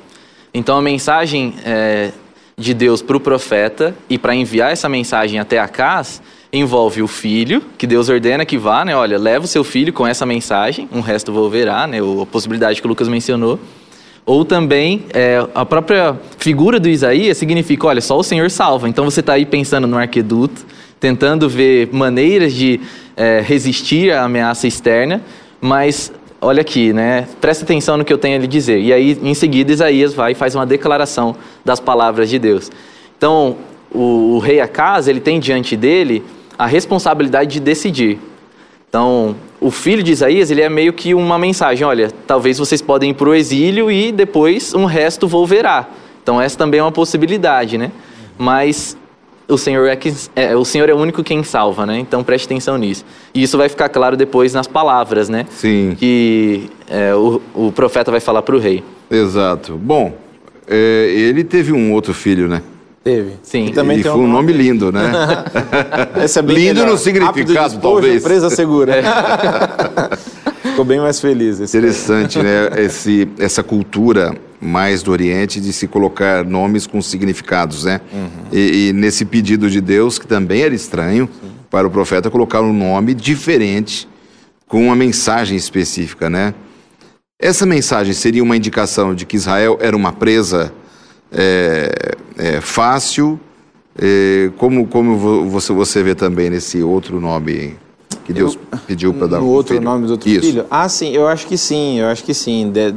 Então 0.51 0.75
a 0.77 0.81
mensagem 0.81 1.53
é, 1.63 2.11
de 2.57 2.73
Deus 2.73 3.03
para 3.03 3.15
o 3.15 3.19
profeta 3.19 3.95
e 4.09 4.17
para 4.17 4.33
enviar 4.33 4.71
essa 4.71 4.89
mensagem 4.89 5.39
até 5.39 5.59
a 5.59 5.67
casa 5.67 6.21
envolve 6.51 7.01
o 7.01 7.07
filho, 7.07 7.63
que 7.77 7.87
Deus 7.87 8.09
ordena 8.09 8.45
que 8.45 8.59
vá, 8.59 8.85
né? 8.85 8.95
Olha, 8.95 9.17
leva 9.17 9.45
o 9.45 9.47
seu 9.47 9.63
filho 9.63 9.91
com 9.91 10.05
essa 10.05 10.23
mensagem, 10.23 10.87
um 10.91 11.01
resto 11.01 11.33
volverá, 11.33 11.87
né? 11.87 11.97
A 11.99 12.25
possibilidade 12.27 12.79
que 12.79 12.87
o 12.87 12.89
Lucas 12.89 13.07
mencionou. 13.07 13.59
Ou 14.25 14.45
também, 14.45 15.05
é, 15.13 15.45
a 15.53 15.65
própria 15.65 16.17
figura 16.37 16.79
do 16.79 16.87
Isaías 16.87 17.37
significa, 17.37 17.87
olha, 17.87 17.99
só 17.99 18.17
o 18.17 18.23
Senhor 18.23 18.49
salva. 18.49 18.87
Então 18.87 19.03
você 19.03 19.19
está 19.19 19.33
aí 19.33 19.45
pensando 19.45 19.85
no 19.85 19.97
arqueduto, 19.97 20.65
tentando 20.99 21.49
ver 21.49 21.89
maneiras 21.91 22.53
de 22.53 22.79
é, 23.17 23.41
resistir 23.45 24.13
à 24.13 24.23
ameaça 24.23 24.65
externa, 24.65 25.21
mas 25.59 26.11
olha 26.39 26.61
aqui, 26.61 26.93
né? 26.93 27.27
Presta 27.41 27.65
atenção 27.65 27.97
no 27.97 28.05
que 28.05 28.13
eu 28.13 28.17
tenho 28.17 28.37
a 28.37 28.39
lhe 28.39 28.47
dizer. 28.47 28.79
E 28.79 28.93
aí, 28.93 29.17
em 29.21 29.33
seguida, 29.33 29.71
Isaías 29.73 30.13
vai 30.13 30.31
e 30.31 30.35
faz 30.35 30.55
uma 30.55 30.65
declaração 30.65 31.35
das 31.65 31.81
palavras 31.81 32.29
de 32.29 32.39
Deus. 32.39 32.71
Então, 33.17 33.57
o, 33.91 34.35
o 34.35 34.39
rei 34.39 34.61
Acas, 34.61 35.09
ele 35.09 35.19
tem 35.19 35.39
diante 35.39 35.75
dele 35.75 36.23
a 36.57 36.65
responsabilidade 36.65 37.51
de 37.51 37.59
decidir. 37.59 38.19
Então, 38.93 39.35
o 39.59 39.71
filho 39.71 40.03
de 40.03 40.11
Isaías, 40.11 40.51
ele 40.51 40.61
é 40.61 40.69
meio 40.69 40.93
que 40.93 41.15
uma 41.15 41.39
mensagem, 41.39 41.83
olha, 41.83 42.11
talvez 42.27 42.59
vocês 42.59 42.79
podem 42.79 43.09
ir 43.09 43.15
para 43.15 43.27
o 43.27 43.33
exílio 43.33 43.89
e 43.89 44.11
depois 44.11 44.75
um 44.75 44.85
resto 44.85 45.27
volverá. 45.27 45.89
Então, 46.21 46.39
essa 46.39 46.55
também 46.55 46.79
é 46.79 46.83
uma 46.83 46.91
possibilidade, 46.91 47.75
né? 47.75 47.91
Mas 48.37 48.95
o 49.47 49.57
Senhor 49.57 49.87
é, 49.87 49.95
que, 49.95 50.13
é, 50.35 50.55
o 50.55 50.63
Senhor 50.63 50.87
é 50.89 50.93
o 50.93 50.97
único 50.97 51.23
quem 51.23 51.43
salva, 51.43 51.87
né? 51.87 51.97
Então 51.97 52.23
preste 52.23 52.45
atenção 52.45 52.77
nisso. 52.77 53.03
E 53.33 53.41
isso 53.41 53.57
vai 53.57 53.67
ficar 53.67 53.89
claro 53.89 54.15
depois 54.15 54.53
nas 54.53 54.67
palavras, 54.67 55.27
né? 55.27 55.47
Sim. 55.49 55.95
Que 55.97 56.69
é, 56.87 57.15
o, 57.15 57.41
o 57.55 57.71
profeta 57.71 58.11
vai 58.11 58.19
falar 58.19 58.43
para 58.43 58.55
o 58.55 58.59
rei. 58.59 58.83
Exato. 59.09 59.73
Bom, 59.73 60.15
é, 60.67 61.11
ele 61.11 61.43
teve 61.43 61.73
um 61.73 61.93
outro 61.93 62.13
filho, 62.13 62.47
né? 62.47 62.61
Teve. 63.03 63.33
Sim. 63.43 63.65
E 63.65 63.71
também 63.73 63.99
e 63.99 64.03
tem 64.03 64.11
foi 64.11 64.21
um 64.21 64.27
nome, 64.27 64.53
nome 64.53 64.53
lindo, 64.53 64.91
né? 64.91 65.11
Esse 66.23 66.39
é 66.39 66.41
bem 66.41 66.55
lindo 66.55 66.79
melhor. 66.81 66.91
no 66.91 66.97
significado, 66.97 67.77
talvez. 67.79 68.23
Presa 68.23 68.49
segura. 68.49 68.95
É. 68.95 69.03
Ficou 70.69 70.85
bem 70.85 70.99
mais 70.99 71.19
feliz. 71.19 71.59
Interessante, 71.59 72.39
né? 72.39 72.69
Esse, 72.77 73.27
essa 73.37 73.61
cultura 73.61 74.33
mais 74.59 75.03
do 75.03 75.11
Oriente 75.11 75.59
de 75.59 75.73
se 75.73 75.87
colocar 75.87 76.45
nomes 76.45 76.87
com 76.87 77.01
significados, 77.01 77.83
né? 77.83 77.99
Uhum. 78.13 78.29
E, 78.53 78.87
e, 78.87 78.93
nesse 78.93 79.25
pedido 79.25 79.69
de 79.69 79.81
Deus, 79.81 80.17
que 80.17 80.25
também 80.25 80.61
era 80.61 80.73
estranho 80.73 81.27
Sim. 81.27 81.49
para 81.69 81.85
o 81.85 81.91
profeta 81.91 82.31
colocar 82.31 82.61
um 82.61 82.71
nome 82.71 83.13
diferente 83.13 84.07
com 84.65 84.85
uma 84.85 84.95
mensagem 84.95 85.57
específica, 85.57 86.29
né? 86.29 86.53
Essa 87.37 87.65
mensagem 87.65 88.13
seria 88.13 88.41
uma 88.41 88.55
indicação 88.55 89.13
de 89.13 89.25
que 89.25 89.35
Israel 89.35 89.77
era 89.81 89.95
uma 89.95 90.13
presa 90.13 90.73
é, 91.33 92.15
é 92.37 92.61
fácil, 92.61 93.39
é, 93.99 94.51
como, 94.57 94.87
como 94.87 95.49
você, 95.49 95.73
você 95.73 96.03
vê 96.03 96.15
também 96.15 96.49
nesse 96.49 96.81
outro 96.81 97.19
nome 97.19 97.75
que 98.25 98.31
Deus 98.31 98.57
eu, 98.71 98.79
pediu 98.87 99.13
para 99.13 99.27
dar 99.27 99.39
no 99.39 99.47
um 99.47 99.49
outro 99.49 99.75
filho. 99.75 99.83
nome 99.83 100.05
do 100.07 100.13
outro 100.13 100.29
Isso. 100.29 100.41
filho? 100.41 100.65
Ah, 100.69 100.87
sim, 100.87 101.11
eu 101.11 101.27
acho 101.27 101.45
que 101.45 101.57
sim, 101.57 101.99
eu 101.99 102.07
acho 102.07 102.23
que 102.23 102.33
sim. 102.33 102.71
De, 102.71 102.93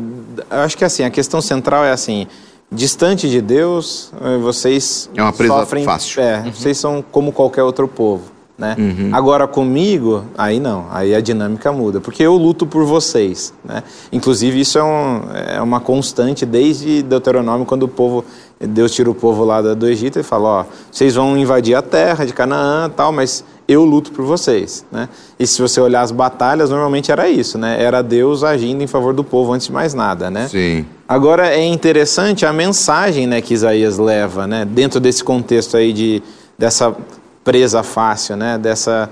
eu 0.50 0.58
acho 0.58 0.76
que 0.76 0.84
assim, 0.84 1.04
a 1.04 1.10
questão 1.10 1.40
central 1.40 1.84
é 1.84 1.90
assim, 1.90 2.26
distante 2.70 3.28
de 3.28 3.40
Deus, 3.40 4.12
eh, 4.20 4.38
vocês 4.38 5.10
É 5.14 5.22
uma 5.22 5.32
presa 5.32 5.54
sofrem, 5.54 5.84
fácil. 5.84 6.22
É, 6.22 6.40
uhum. 6.40 6.52
vocês 6.52 6.78
são 6.78 7.04
como 7.10 7.32
qualquer 7.32 7.62
outro 7.62 7.88
povo. 7.88 8.35
Né? 8.58 8.74
Uhum. 8.78 9.10
Agora 9.12 9.46
comigo, 9.46 10.24
aí 10.36 10.58
não, 10.58 10.86
aí 10.90 11.14
a 11.14 11.20
dinâmica 11.20 11.70
muda, 11.70 12.00
porque 12.00 12.22
eu 12.22 12.34
luto 12.36 12.66
por 12.66 12.86
vocês. 12.86 13.52
Né? 13.62 13.82
Inclusive, 14.10 14.58
isso 14.58 14.78
é, 14.78 14.82
um, 14.82 15.20
é 15.34 15.60
uma 15.60 15.78
constante 15.78 16.46
desde 16.46 17.02
Deuteronômio, 17.02 17.66
quando 17.66 17.82
o 17.82 17.88
povo, 17.88 18.24
Deus 18.58 18.92
tira 18.92 19.10
o 19.10 19.14
povo 19.14 19.44
lá 19.44 19.60
do 19.60 19.86
Egito 19.86 20.18
e 20.18 20.22
fala: 20.22 20.48
Ó, 20.60 20.64
vocês 20.90 21.14
vão 21.14 21.36
invadir 21.36 21.74
a 21.74 21.82
terra 21.82 22.24
de 22.24 22.32
Canaã 22.32 22.88
tal, 22.88 23.12
mas 23.12 23.44
eu 23.68 23.84
luto 23.84 24.10
por 24.12 24.24
vocês. 24.24 24.86
Né? 24.90 25.08
E 25.38 25.46
se 25.46 25.60
você 25.60 25.78
olhar 25.78 26.00
as 26.00 26.10
batalhas, 26.10 26.70
normalmente 26.70 27.12
era 27.12 27.28
isso, 27.28 27.58
né? 27.58 27.76
era 27.82 28.00
Deus 28.00 28.42
agindo 28.42 28.82
em 28.82 28.86
favor 28.86 29.12
do 29.12 29.22
povo 29.22 29.52
antes 29.52 29.66
de 29.66 29.72
mais 29.72 29.92
nada. 29.92 30.30
Né? 30.30 30.48
Sim. 30.48 30.86
Agora 31.06 31.48
é 31.48 31.64
interessante 31.64 32.46
a 32.46 32.52
mensagem 32.54 33.26
né, 33.26 33.42
que 33.42 33.52
Isaías 33.52 33.98
leva, 33.98 34.46
né, 34.46 34.64
dentro 34.64 34.98
desse 34.98 35.22
contexto 35.22 35.76
aí 35.76 35.92
de, 35.92 36.20
dessa 36.58 36.96
presa 37.46 37.84
fácil, 37.84 38.36
né? 38.36 38.58
Dessa 38.58 39.08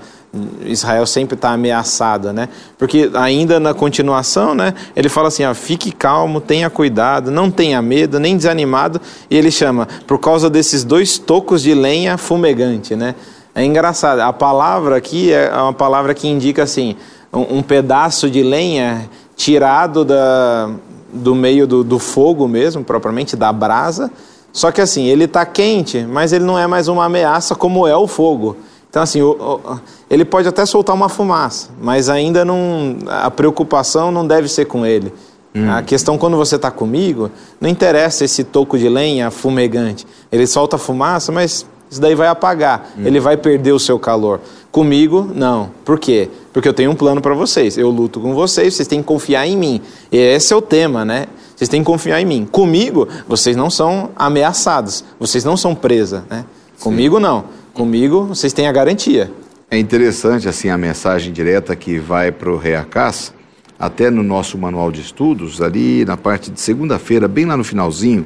Israel 0.65 1.05
sempre 1.07 1.35
está 1.35 1.51
ameaçada, 1.51 2.33
né? 2.33 2.49
Porque 2.77 3.09
ainda 3.13 3.61
na 3.61 3.73
continuação, 3.73 4.53
né? 4.53 4.73
Ele 4.93 5.07
fala 5.07 5.29
assim, 5.29 5.45
ó, 5.45 5.53
fique 5.53 5.89
calmo, 5.89 6.41
tenha 6.41 6.69
cuidado, 6.69 7.31
não 7.31 7.49
tenha 7.49 7.81
medo, 7.81 8.19
nem 8.19 8.35
desanimado. 8.35 8.99
E 9.29 9.37
ele 9.37 9.49
chama, 9.49 9.87
por 10.05 10.19
causa 10.19 10.49
desses 10.49 10.83
dois 10.83 11.17
tocos 11.17 11.61
de 11.61 11.73
lenha 11.73 12.17
fumegante, 12.17 12.93
né? 12.93 13.15
É 13.55 13.63
engraçado. 13.63 14.19
A 14.19 14.33
palavra 14.33 14.97
aqui 14.97 15.31
é 15.31 15.49
uma 15.55 15.71
palavra 15.71 16.13
que 16.13 16.27
indica 16.27 16.63
assim, 16.63 16.97
um, 17.31 17.59
um 17.59 17.61
pedaço 17.63 18.29
de 18.29 18.43
lenha 18.43 19.09
tirado 19.37 20.03
da, 20.03 20.69
do 21.13 21.33
meio 21.33 21.65
do, 21.65 21.85
do 21.85 21.99
fogo 21.99 22.49
mesmo, 22.49 22.83
propriamente 22.83 23.37
da 23.37 23.53
brasa 23.53 24.11
só 24.55 24.71
que 24.71 24.79
assim, 24.79 25.03
ele 25.03 25.25
está 25.25 25.45
quente, 25.45 26.05
mas 26.09 26.31
ele 26.31 26.45
não 26.45 26.57
é 26.57 26.65
mais 26.65 26.87
uma 26.87 27.03
ameaça 27.03 27.53
como 27.55 27.85
é 27.85 27.93
o 27.93 28.07
fogo. 28.07 28.55
Então 28.89 29.03
assim, 29.03 29.21
o, 29.21 29.31
o, 29.31 29.79
ele 30.09 30.23
pode 30.23 30.47
até 30.47 30.65
soltar 30.65 30.95
uma 30.95 31.09
fumaça, 31.09 31.71
mas 31.77 32.07
ainda 32.07 32.45
não, 32.45 32.95
a 33.05 33.29
preocupação 33.29 34.13
não 34.13 34.25
deve 34.25 34.47
ser 34.47 34.63
com 34.63 34.85
ele. 34.85 35.11
Hum. 35.53 35.69
A 35.69 35.81
questão 35.81 36.17
quando 36.17 36.37
você 36.37 36.55
está 36.55 36.71
comigo, 36.71 37.29
não 37.59 37.69
interessa 37.69 38.23
esse 38.23 38.45
toco 38.45 38.77
de 38.77 38.87
lenha 38.87 39.29
fumegante. 39.29 40.07
Ele 40.31 40.47
solta 40.47 40.77
fumaça, 40.77 41.33
mas 41.33 41.65
isso 41.91 41.99
daí 41.99 42.15
vai 42.15 42.29
apagar. 42.29 42.91
Hum. 42.97 43.01
Ele 43.05 43.19
vai 43.19 43.35
perder 43.35 43.73
o 43.73 43.79
seu 43.79 43.99
calor. 43.99 44.39
Comigo, 44.71 45.29
não. 45.35 45.69
Por 45.83 45.99
quê? 45.99 46.29
Porque 46.53 46.69
eu 46.69 46.73
tenho 46.73 46.91
um 46.91 46.95
plano 46.95 47.19
para 47.19 47.33
vocês. 47.33 47.77
Eu 47.77 47.89
luto 47.89 48.21
com 48.21 48.33
vocês, 48.33 48.73
vocês 48.73 48.87
têm 48.87 49.01
que 49.01 49.05
confiar 49.05 49.45
em 49.45 49.57
mim. 49.57 49.81
E 50.09 50.17
esse 50.17 50.53
é 50.53 50.55
o 50.55 50.61
tema, 50.61 51.03
né? 51.03 51.25
Vocês 51.55 51.69
têm 51.69 51.81
que 51.81 51.85
confiar 51.85 52.21
em 52.21 52.25
mim. 52.25 52.45
Comigo, 52.45 53.07
vocês 53.27 53.55
não 53.55 53.69
são 53.69 54.11
ameaçados, 54.15 55.05
vocês 55.19 55.43
não 55.43 55.55
são 55.55 55.73
presa. 55.73 56.25
Né? 56.29 56.45
Comigo, 56.79 57.19
não. 57.19 57.45
Comigo, 57.73 58.25
vocês 58.25 58.51
têm 58.51 58.67
a 58.67 58.71
garantia. 58.71 59.31
É 59.69 59.77
interessante, 59.77 60.47
assim, 60.47 60.69
a 60.69 60.77
mensagem 60.77 61.33
direta 61.33 61.75
que 61.75 61.97
vai 61.97 62.31
para 62.31 62.51
o 62.51 62.57
Rei 62.57 62.75
Acás, 62.75 63.33
até 63.79 64.09
no 64.09 64.21
nosso 64.21 64.57
manual 64.57 64.91
de 64.91 65.01
estudos, 65.01 65.61
ali 65.61 66.05
na 66.05 66.15
parte 66.15 66.51
de 66.51 66.59
segunda-feira, 66.59 67.27
bem 67.27 67.45
lá 67.45 67.57
no 67.57 67.63
finalzinho, 67.63 68.25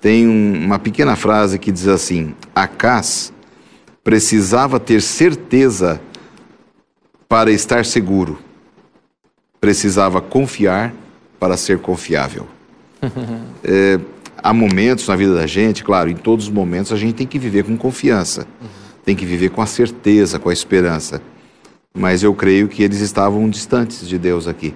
tem 0.00 0.28
um, 0.28 0.66
uma 0.66 0.78
pequena 0.78 1.16
frase 1.16 1.58
que 1.58 1.72
diz 1.72 1.88
assim: 1.88 2.34
Acás 2.54 3.32
precisava 4.02 4.78
ter 4.78 5.00
certeza 5.00 6.00
para 7.26 7.50
estar 7.50 7.86
seguro, 7.86 8.38
precisava 9.60 10.20
confiar 10.20 10.94
para 11.40 11.56
ser 11.56 11.78
confiável. 11.78 12.46
é, 13.64 13.98
há 14.42 14.52
momentos 14.52 15.08
na 15.08 15.16
vida 15.16 15.34
da 15.34 15.46
gente, 15.46 15.82
claro, 15.82 16.10
em 16.10 16.16
todos 16.16 16.46
os 16.46 16.52
momentos 16.52 16.92
a 16.92 16.96
gente 16.96 17.14
tem 17.14 17.26
que 17.26 17.38
viver 17.38 17.64
com 17.64 17.76
confiança, 17.76 18.46
uhum. 18.60 18.68
tem 19.04 19.16
que 19.16 19.24
viver 19.24 19.50
com 19.50 19.62
a 19.62 19.66
certeza, 19.66 20.38
com 20.38 20.48
a 20.48 20.52
esperança. 20.52 21.20
mas 21.96 22.22
eu 22.22 22.34
creio 22.34 22.68
que 22.68 22.82
eles 22.82 23.00
estavam 23.00 23.48
distantes 23.48 24.06
de 24.06 24.18
Deus 24.18 24.48
aqui. 24.48 24.74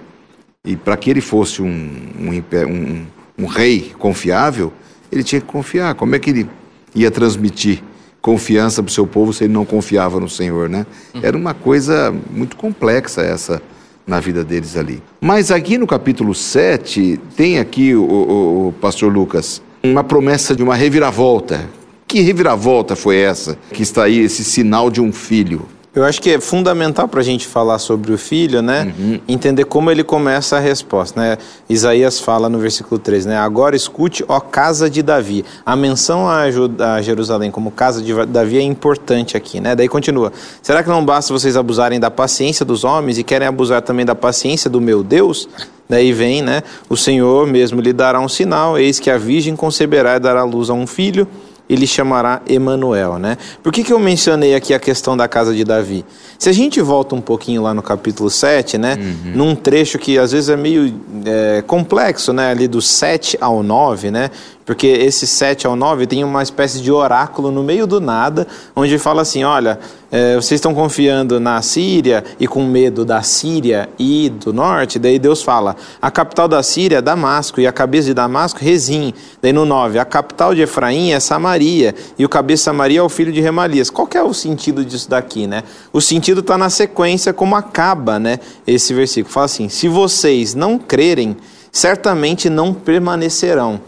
E 0.65 0.75
para 0.75 0.95
que 0.97 1.09
ele 1.09 1.21
fosse 1.21 1.61
um, 1.61 1.67
um, 1.67 2.31
um, 2.67 3.05
um 3.37 3.45
rei 3.45 3.93
confiável, 3.97 4.73
ele 5.11 5.23
tinha 5.23 5.41
que 5.41 5.47
confiar. 5.47 5.95
Como 5.95 6.15
é 6.15 6.19
que 6.19 6.29
ele 6.29 6.49
ia 6.93 7.11
transmitir 7.11 7.83
confiança 8.21 8.83
para 8.83 8.89
o 8.89 8.93
seu 8.93 9.07
povo 9.07 9.33
se 9.33 9.45
ele 9.45 9.53
não 9.53 9.65
confiava 9.65 10.19
no 10.19 10.29
Senhor, 10.29 10.69
né? 10.69 10.85
Era 11.21 11.37
uma 11.37 11.53
coisa 11.53 12.13
muito 12.31 12.55
complexa 12.55 13.21
essa 13.21 13.61
na 14.09 14.19
vida 14.19 14.43
deles 14.43 14.75
ali. 14.75 15.01
Mas 15.21 15.51
aqui 15.51 15.77
no 15.77 15.85
capítulo 15.85 16.33
7, 16.33 17.19
tem 17.37 17.59
aqui, 17.59 17.93
o, 17.95 18.03
o, 18.03 18.67
o 18.67 18.73
pastor 18.73 19.13
Lucas, 19.13 19.61
uma 19.83 20.03
promessa 20.03 20.55
de 20.55 20.63
uma 20.63 20.75
reviravolta. 20.75 21.69
Que 22.07 22.21
reviravolta 22.21 22.95
foi 22.95 23.17
essa 23.17 23.55
que 23.71 23.83
está 23.83 24.05
aí, 24.05 24.19
esse 24.19 24.43
sinal 24.43 24.89
de 24.89 24.99
um 24.99 25.11
filho? 25.13 25.67
Eu 25.93 26.05
acho 26.05 26.21
que 26.21 26.29
é 26.29 26.39
fundamental 26.39 27.07
para 27.07 27.19
a 27.19 27.23
gente 27.23 27.47
falar 27.47 27.79
sobre 27.79 28.13
o 28.13 28.17
filho, 28.17 28.61
né? 28.61 28.93
Uhum. 28.97 29.19
Entender 29.27 29.65
como 29.65 29.89
ele 29.89 30.03
começa 30.03 30.57
a 30.57 30.59
resposta, 30.59 31.19
né? 31.19 31.37
Isaías 31.67 32.19
fala 32.19 32.47
no 32.47 32.59
versículo 32.59 32.99
3, 32.99 33.25
né? 33.25 33.37
Agora 33.37 33.75
escute, 33.75 34.23
ó 34.27 34.39
casa 34.39 34.87
de 34.87 35.01
Davi. 35.01 35.43
A 35.65 35.75
menção 35.75 36.27
a, 36.29 37.01
Jerusalém 37.01 37.49
como 37.49 37.71
casa 37.71 38.03
de 38.03 38.13
Davi 38.27 38.59
é 38.59 38.61
importante 38.61 39.35
aqui, 39.35 39.59
né? 39.59 39.75
Daí 39.75 39.87
continua. 39.87 40.31
Será 40.61 40.83
que 40.83 40.89
não 40.89 41.03
basta 41.03 41.33
vocês 41.33 41.57
abusarem 41.57 41.99
da 41.99 42.11
paciência 42.11 42.63
dos 42.63 42.83
homens 42.83 43.17
e 43.17 43.23
querem 43.23 43.47
abusar 43.47 43.81
também 43.81 44.05
da 44.05 44.13
paciência 44.13 44.69
do 44.69 44.79
meu 44.79 45.03
Deus? 45.03 45.49
Daí 45.89 46.13
vem, 46.13 46.43
né? 46.43 46.61
O 46.87 46.95
Senhor 46.95 47.47
mesmo 47.47 47.81
lhe 47.81 47.91
dará 47.91 48.19
um 48.19 48.29
sinal, 48.29 48.77
eis 48.77 48.99
que 48.99 49.09
a 49.09 49.17
virgem 49.17 49.55
conceberá 49.55 50.17
e 50.17 50.19
dará 50.19 50.43
luz 50.43 50.69
a 50.69 50.73
um 50.73 50.85
filho 50.85 51.27
ele 51.69 51.85
chamará 51.85 52.41
Emanuel, 52.47 53.19
né? 53.19 53.37
Por 53.61 53.71
que, 53.71 53.83
que 53.83 53.93
eu 53.93 53.99
mencionei 53.99 54.55
aqui 54.55 54.73
a 54.73 54.79
questão 54.79 55.15
da 55.15 55.27
casa 55.27 55.53
de 55.53 55.63
Davi? 55.63 56.03
Se 56.37 56.49
a 56.49 56.51
gente 56.51 56.81
volta 56.81 57.13
um 57.13 57.21
pouquinho 57.21 57.61
lá 57.61 57.73
no 57.73 57.83
capítulo 57.83 58.29
7, 58.29 58.77
né? 58.77 58.97
Uhum. 58.99 59.31
Num 59.35 59.55
trecho 59.55 59.99
que 59.99 60.17
às 60.17 60.31
vezes 60.31 60.49
é 60.49 60.57
meio 60.57 60.93
é, 61.25 61.61
complexo, 61.67 62.33
né? 62.33 62.49
Ali 62.49 62.67
do 62.67 62.81
7 62.81 63.37
ao 63.39 63.61
9, 63.61 64.09
né? 64.09 64.31
Porque 64.69 64.85
esse 64.85 65.25
7 65.25 65.65
ao 65.65 65.75
9 65.75 66.05
tem 66.05 66.23
uma 66.23 66.43
espécie 66.43 66.79
de 66.79 66.91
oráculo 66.91 67.49
no 67.49 67.63
meio 67.63 67.87
do 67.87 67.99
nada, 67.99 68.45
onde 68.75 68.99
fala 68.99 69.23
assim: 69.23 69.43
olha, 69.43 69.79
é, 70.11 70.35
vocês 70.35 70.59
estão 70.59 70.75
confiando 70.75 71.39
na 71.39 71.59
Síria 71.63 72.23
e 72.39 72.45
com 72.47 72.63
medo 72.63 73.03
da 73.03 73.23
Síria 73.23 73.89
e 73.97 74.29
do 74.29 74.53
norte, 74.53 74.99
daí 74.99 75.17
Deus 75.17 75.41
fala: 75.41 75.75
a 75.99 76.11
capital 76.11 76.47
da 76.47 76.61
Síria 76.61 76.99
é 76.99 77.01
Damasco, 77.01 77.59
e 77.59 77.65
a 77.65 77.71
cabeça 77.71 78.09
de 78.09 78.13
Damasco, 78.13 78.59
Rezim. 78.59 79.11
Daí 79.41 79.51
no 79.51 79.65
9, 79.65 79.97
a 79.97 80.05
capital 80.05 80.53
de 80.53 80.61
Efraim 80.61 81.13
é 81.13 81.19
Samaria, 81.19 81.95
e 82.15 82.23
o 82.23 82.29
cabeça 82.29 82.61
de 82.61 82.65
Samaria 82.65 82.99
é 82.99 83.01
o 83.01 83.09
filho 83.09 83.31
de 83.33 83.41
Remalias. 83.41 83.89
Qual 83.89 84.07
é 84.13 84.21
o 84.21 84.35
sentido 84.35 84.85
disso 84.85 85.09
daqui, 85.09 85.47
né? 85.47 85.63
O 85.91 85.99
sentido 85.99 86.41
está 86.41 86.59
na 86.59 86.69
sequência, 86.69 87.33
como 87.33 87.55
acaba, 87.55 88.19
né? 88.19 88.37
Esse 88.67 88.93
versículo. 88.93 89.33
Fala 89.33 89.47
assim: 89.47 89.67
se 89.67 89.87
vocês 89.87 90.53
não 90.53 90.77
crerem, 90.77 91.35
certamente 91.71 92.51
não 92.51 92.71
permanecerão. 92.71 93.81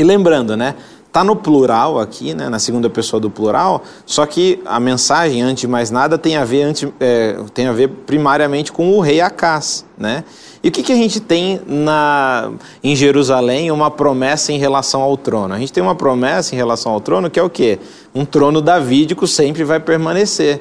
E 0.00 0.04
lembrando, 0.04 0.56
né? 0.56 0.76
Tá 1.10 1.24
no 1.24 1.34
plural 1.34 1.98
aqui, 1.98 2.32
né, 2.34 2.48
na 2.48 2.60
segunda 2.60 2.88
pessoa 2.88 3.18
do 3.18 3.28
plural, 3.28 3.82
só 4.06 4.24
que 4.26 4.60
a 4.64 4.78
mensagem, 4.78 5.42
antes 5.42 5.62
de 5.62 5.66
mais 5.66 5.90
nada, 5.90 6.16
tem 6.16 6.36
a 6.36 6.44
ver, 6.44 6.62
antes, 6.62 6.88
é, 7.00 7.36
tem 7.52 7.66
a 7.66 7.72
ver 7.72 7.88
primariamente 8.06 8.70
com 8.70 8.92
o 8.92 9.00
rei 9.00 9.20
Acás, 9.20 9.84
né? 9.96 10.22
E 10.62 10.68
o 10.68 10.70
que, 10.70 10.84
que 10.84 10.92
a 10.92 10.94
gente 10.94 11.18
tem 11.18 11.60
na, 11.66 12.52
em 12.84 12.94
Jerusalém, 12.94 13.72
uma 13.72 13.90
promessa 13.90 14.52
em 14.52 14.58
relação 14.58 15.02
ao 15.02 15.16
trono? 15.16 15.52
A 15.52 15.58
gente 15.58 15.72
tem 15.72 15.82
uma 15.82 15.96
promessa 15.96 16.54
em 16.54 16.58
relação 16.58 16.92
ao 16.92 17.00
trono 17.00 17.28
que 17.28 17.40
é 17.40 17.42
o 17.42 17.50
quê? 17.50 17.80
Um 18.14 18.24
trono 18.24 18.60
davídico 18.60 19.26
sempre 19.26 19.64
vai 19.64 19.80
permanecer. 19.80 20.60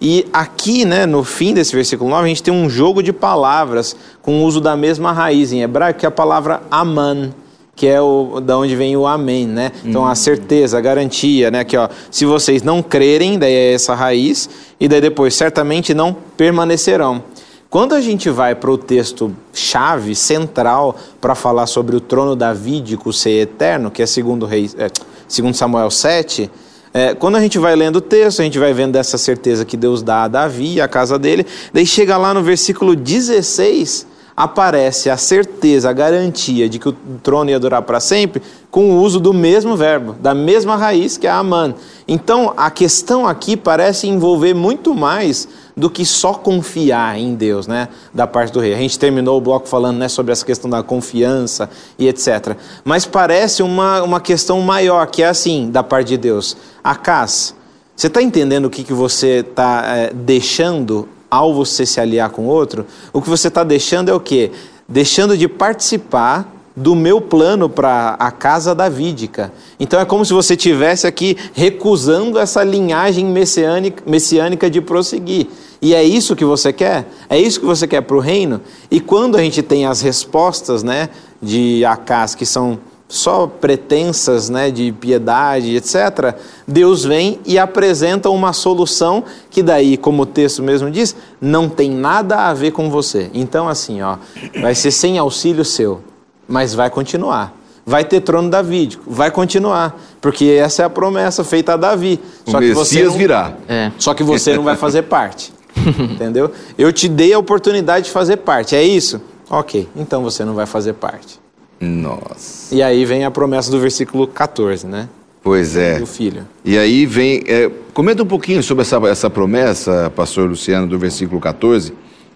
E 0.00 0.26
aqui, 0.32 0.86
né, 0.86 1.04
no 1.04 1.24
fim 1.24 1.52
desse 1.52 1.74
versículo 1.74 2.08
9, 2.08 2.24
a 2.24 2.28
gente 2.28 2.42
tem 2.42 2.54
um 2.54 2.70
jogo 2.70 3.02
de 3.02 3.12
palavras 3.12 3.94
com 4.22 4.40
o 4.40 4.44
uso 4.44 4.62
da 4.62 4.74
mesma 4.74 5.12
raiz 5.12 5.52
em 5.52 5.60
hebraico, 5.60 6.00
que 6.00 6.06
é 6.06 6.08
a 6.08 6.12
palavra 6.12 6.62
aman 6.70 7.34
que 7.78 7.86
é 7.86 8.00
o 8.00 8.40
da 8.40 8.58
onde 8.58 8.74
vem 8.74 8.96
o 8.96 9.06
amém, 9.06 9.46
né? 9.46 9.70
Então 9.84 10.04
a 10.04 10.12
certeza, 10.16 10.76
a 10.76 10.80
garantia, 10.80 11.48
né? 11.48 11.60
Aqui 11.60 11.76
ó, 11.76 11.88
se 12.10 12.26
vocês 12.26 12.60
não 12.60 12.82
crerem, 12.82 13.38
daí 13.38 13.54
é 13.54 13.72
essa 13.72 13.94
raiz, 13.94 14.50
e 14.80 14.88
daí 14.88 15.00
depois 15.00 15.36
certamente 15.36 15.94
não 15.94 16.12
permanecerão. 16.36 17.22
Quando 17.70 17.94
a 17.94 18.00
gente 18.00 18.30
vai 18.30 18.56
para 18.56 18.68
o 18.68 18.76
texto 18.76 19.30
chave 19.52 20.16
central 20.16 20.96
para 21.20 21.36
falar 21.36 21.66
sobre 21.66 21.94
o 21.94 22.00
trono 22.00 22.34
davídico 22.34 23.12
ser 23.12 23.42
eterno, 23.42 23.92
que 23.92 24.02
é 24.02 24.06
segundo 24.06 24.44
rei, 24.44 24.68
é, 24.76 24.90
segundo 25.28 25.54
Samuel 25.54 25.90
7, 25.90 26.50
é, 26.92 27.14
quando 27.14 27.36
a 27.36 27.40
gente 27.40 27.60
vai 27.60 27.76
lendo 27.76 27.96
o 27.96 28.00
texto, 28.00 28.40
a 28.40 28.44
gente 28.44 28.58
vai 28.58 28.72
vendo 28.72 28.96
essa 28.96 29.16
certeza 29.16 29.64
que 29.64 29.76
Deus 29.76 30.02
dá 30.02 30.24
a 30.24 30.28
Davi 30.28 30.80
a 30.80 30.88
casa 30.88 31.16
dele, 31.16 31.46
daí 31.72 31.86
chega 31.86 32.16
lá 32.16 32.34
no 32.34 32.42
versículo 32.42 32.96
16, 32.96 34.04
aparece 34.38 35.10
a 35.10 35.16
certeza, 35.16 35.90
a 35.90 35.92
garantia 35.92 36.68
de 36.68 36.78
que 36.78 36.88
o 36.88 36.96
trono 37.24 37.50
ia 37.50 37.58
durar 37.58 37.82
para 37.82 37.98
sempre 37.98 38.40
com 38.70 38.92
o 38.92 39.02
uso 39.02 39.18
do 39.18 39.34
mesmo 39.34 39.76
verbo, 39.76 40.12
da 40.12 40.32
mesma 40.32 40.76
raiz 40.76 41.18
que 41.18 41.26
é 41.26 41.30
Aman. 41.30 41.74
Então, 42.06 42.54
a 42.56 42.70
questão 42.70 43.26
aqui 43.26 43.56
parece 43.56 44.06
envolver 44.06 44.54
muito 44.54 44.94
mais 44.94 45.48
do 45.76 45.90
que 45.90 46.06
só 46.06 46.34
confiar 46.34 47.18
em 47.18 47.34
Deus, 47.34 47.66
né, 47.66 47.88
da 48.14 48.28
parte 48.28 48.52
do 48.52 48.60
rei. 48.60 48.74
A 48.74 48.78
gente 48.78 48.96
terminou 48.96 49.36
o 49.36 49.40
bloco 49.40 49.66
falando, 49.66 49.98
né, 49.98 50.06
sobre 50.06 50.30
essa 50.30 50.46
questão 50.46 50.70
da 50.70 50.84
confiança 50.84 51.68
e 51.98 52.06
etc. 52.06 52.56
Mas 52.84 53.04
parece 53.04 53.60
uma, 53.60 54.04
uma 54.04 54.20
questão 54.20 54.60
maior, 54.60 55.08
que 55.08 55.20
é 55.20 55.26
assim, 55.26 55.68
da 55.68 55.82
parte 55.82 56.08
de 56.08 56.16
Deus. 56.16 56.56
Acas, 56.84 57.56
você 57.96 58.06
está 58.06 58.22
entendendo 58.22 58.66
o 58.66 58.70
que, 58.70 58.84
que 58.84 58.92
você 58.92 59.38
está 59.38 59.82
é, 59.84 60.12
deixando 60.14 61.08
ao 61.30 61.54
você 61.54 61.84
se 61.84 62.00
aliar 62.00 62.30
com 62.30 62.46
outro, 62.46 62.86
o 63.12 63.20
que 63.20 63.28
você 63.28 63.48
está 63.48 63.62
deixando 63.62 64.08
é 64.08 64.14
o 64.14 64.20
quê? 64.20 64.50
Deixando 64.88 65.36
de 65.36 65.48
participar 65.48 66.54
do 66.78 66.94
meu 66.94 67.20
plano 67.20 67.68
para 67.68 68.14
a 68.18 68.30
casa 68.30 68.74
davídica. 68.74 69.52
Então 69.80 69.98
é 69.98 70.04
como 70.04 70.24
se 70.24 70.32
você 70.32 70.56
tivesse 70.56 71.06
aqui 71.06 71.36
recusando 71.52 72.38
essa 72.38 72.62
linhagem 72.62 73.26
messiânica, 73.26 74.02
messiânica 74.06 74.70
de 74.70 74.80
prosseguir. 74.80 75.48
E 75.82 75.94
é 75.94 76.02
isso 76.02 76.36
que 76.36 76.44
você 76.44 76.72
quer? 76.72 77.06
É 77.28 77.38
isso 77.38 77.60
que 77.60 77.66
você 77.66 77.86
quer 77.86 78.02
para 78.02 78.16
o 78.16 78.20
reino? 78.20 78.60
E 78.90 79.00
quando 79.00 79.36
a 79.36 79.42
gente 79.42 79.62
tem 79.62 79.86
as 79.86 80.00
respostas 80.00 80.82
né, 80.82 81.08
de 81.42 81.84
Acas, 81.84 82.34
que 82.34 82.46
são 82.46 82.78
só 83.08 83.46
pretensas 83.46 84.50
né, 84.50 84.70
de 84.70 84.92
piedade, 84.92 85.74
etc., 85.74 86.36
Deus 86.66 87.04
vem 87.04 87.40
e 87.46 87.58
apresenta 87.58 88.28
uma 88.28 88.52
solução 88.52 89.24
que 89.50 89.62
daí, 89.62 89.96
como 89.96 90.22
o 90.22 90.26
texto 90.26 90.62
mesmo 90.62 90.90
diz, 90.90 91.16
não 91.40 91.70
tem 91.70 91.90
nada 91.90 92.48
a 92.48 92.54
ver 92.54 92.72
com 92.72 92.90
você. 92.90 93.30
Então, 93.32 93.66
assim, 93.66 94.02
ó, 94.02 94.18
vai 94.60 94.74
ser 94.74 94.90
sem 94.90 95.16
auxílio 95.16 95.64
seu, 95.64 96.02
mas 96.46 96.74
vai 96.74 96.90
continuar. 96.90 97.56
Vai 97.86 98.04
ter 98.04 98.20
trono 98.20 98.50
davídico, 98.50 99.02
vai 99.06 99.30
continuar, 99.30 99.98
porque 100.20 100.44
essa 100.44 100.82
é 100.82 100.84
a 100.84 100.90
promessa 100.90 101.42
feita 101.42 101.72
a 101.72 101.76
Davi. 101.78 102.20
Só 102.44 102.58
o 102.58 102.60
que 102.60 102.66
Messias 102.66 102.88
você 102.88 103.04
não, 103.04 103.12
virá. 103.12 103.54
É. 103.66 103.90
Só 103.98 104.12
que 104.12 104.22
você 104.22 104.54
não 104.54 104.62
vai 104.62 104.76
fazer 104.76 105.04
parte. 105.04 105.54
entendeu? 105.98 106.50
Eu 106.76 106.92
te 106.92 107.08
dei 107.08 107.32
a 107.32 107.38
oportunidade 107.38 108.04
de 108.04 108.10
fazer 108.10 108.36
parte, 108.38 108.76
é 108.76 108.82
isso? 108.82 109.18
Ok, 109.48 109.88
então 109.96 110.22
você 110.22 110.44
não 110.44 110.52
vai 110.52 110.66
fazer 110.66 110.92
parte. 110.92 111.40
Nossa. 111.80 112.74
E 112.74 112.82
aí 112.82 113.04
vem 113.04 113.24
a 113.24 113.30
promessa 113.30 113.70
do 113.70 113.78
versículo 113.78 114.26
14, 114.26 114.86
né? 114.86 115.08
Pois 115.42 115.76
é. 115.76 115.98
Do 115.98 116.06
filho. 116.06 116.46
E 116.64 116.76
aí 116.76 117.06
vem. 117.06 117.42
É, 117.46 117.70
comenta 117.94 118.22
um 118.22 118.26
pouquinho 118.26 118.62
sobre 118.62 118.82
essa, 118.82 118.96
essa 119.08 119.30
promessa, 119.30 120.12
pastor 120.14 120.48
Luciano, 120.48 120.86
do 120.86 120.98
versículo 120.98 121.40
14, 121.40 121.92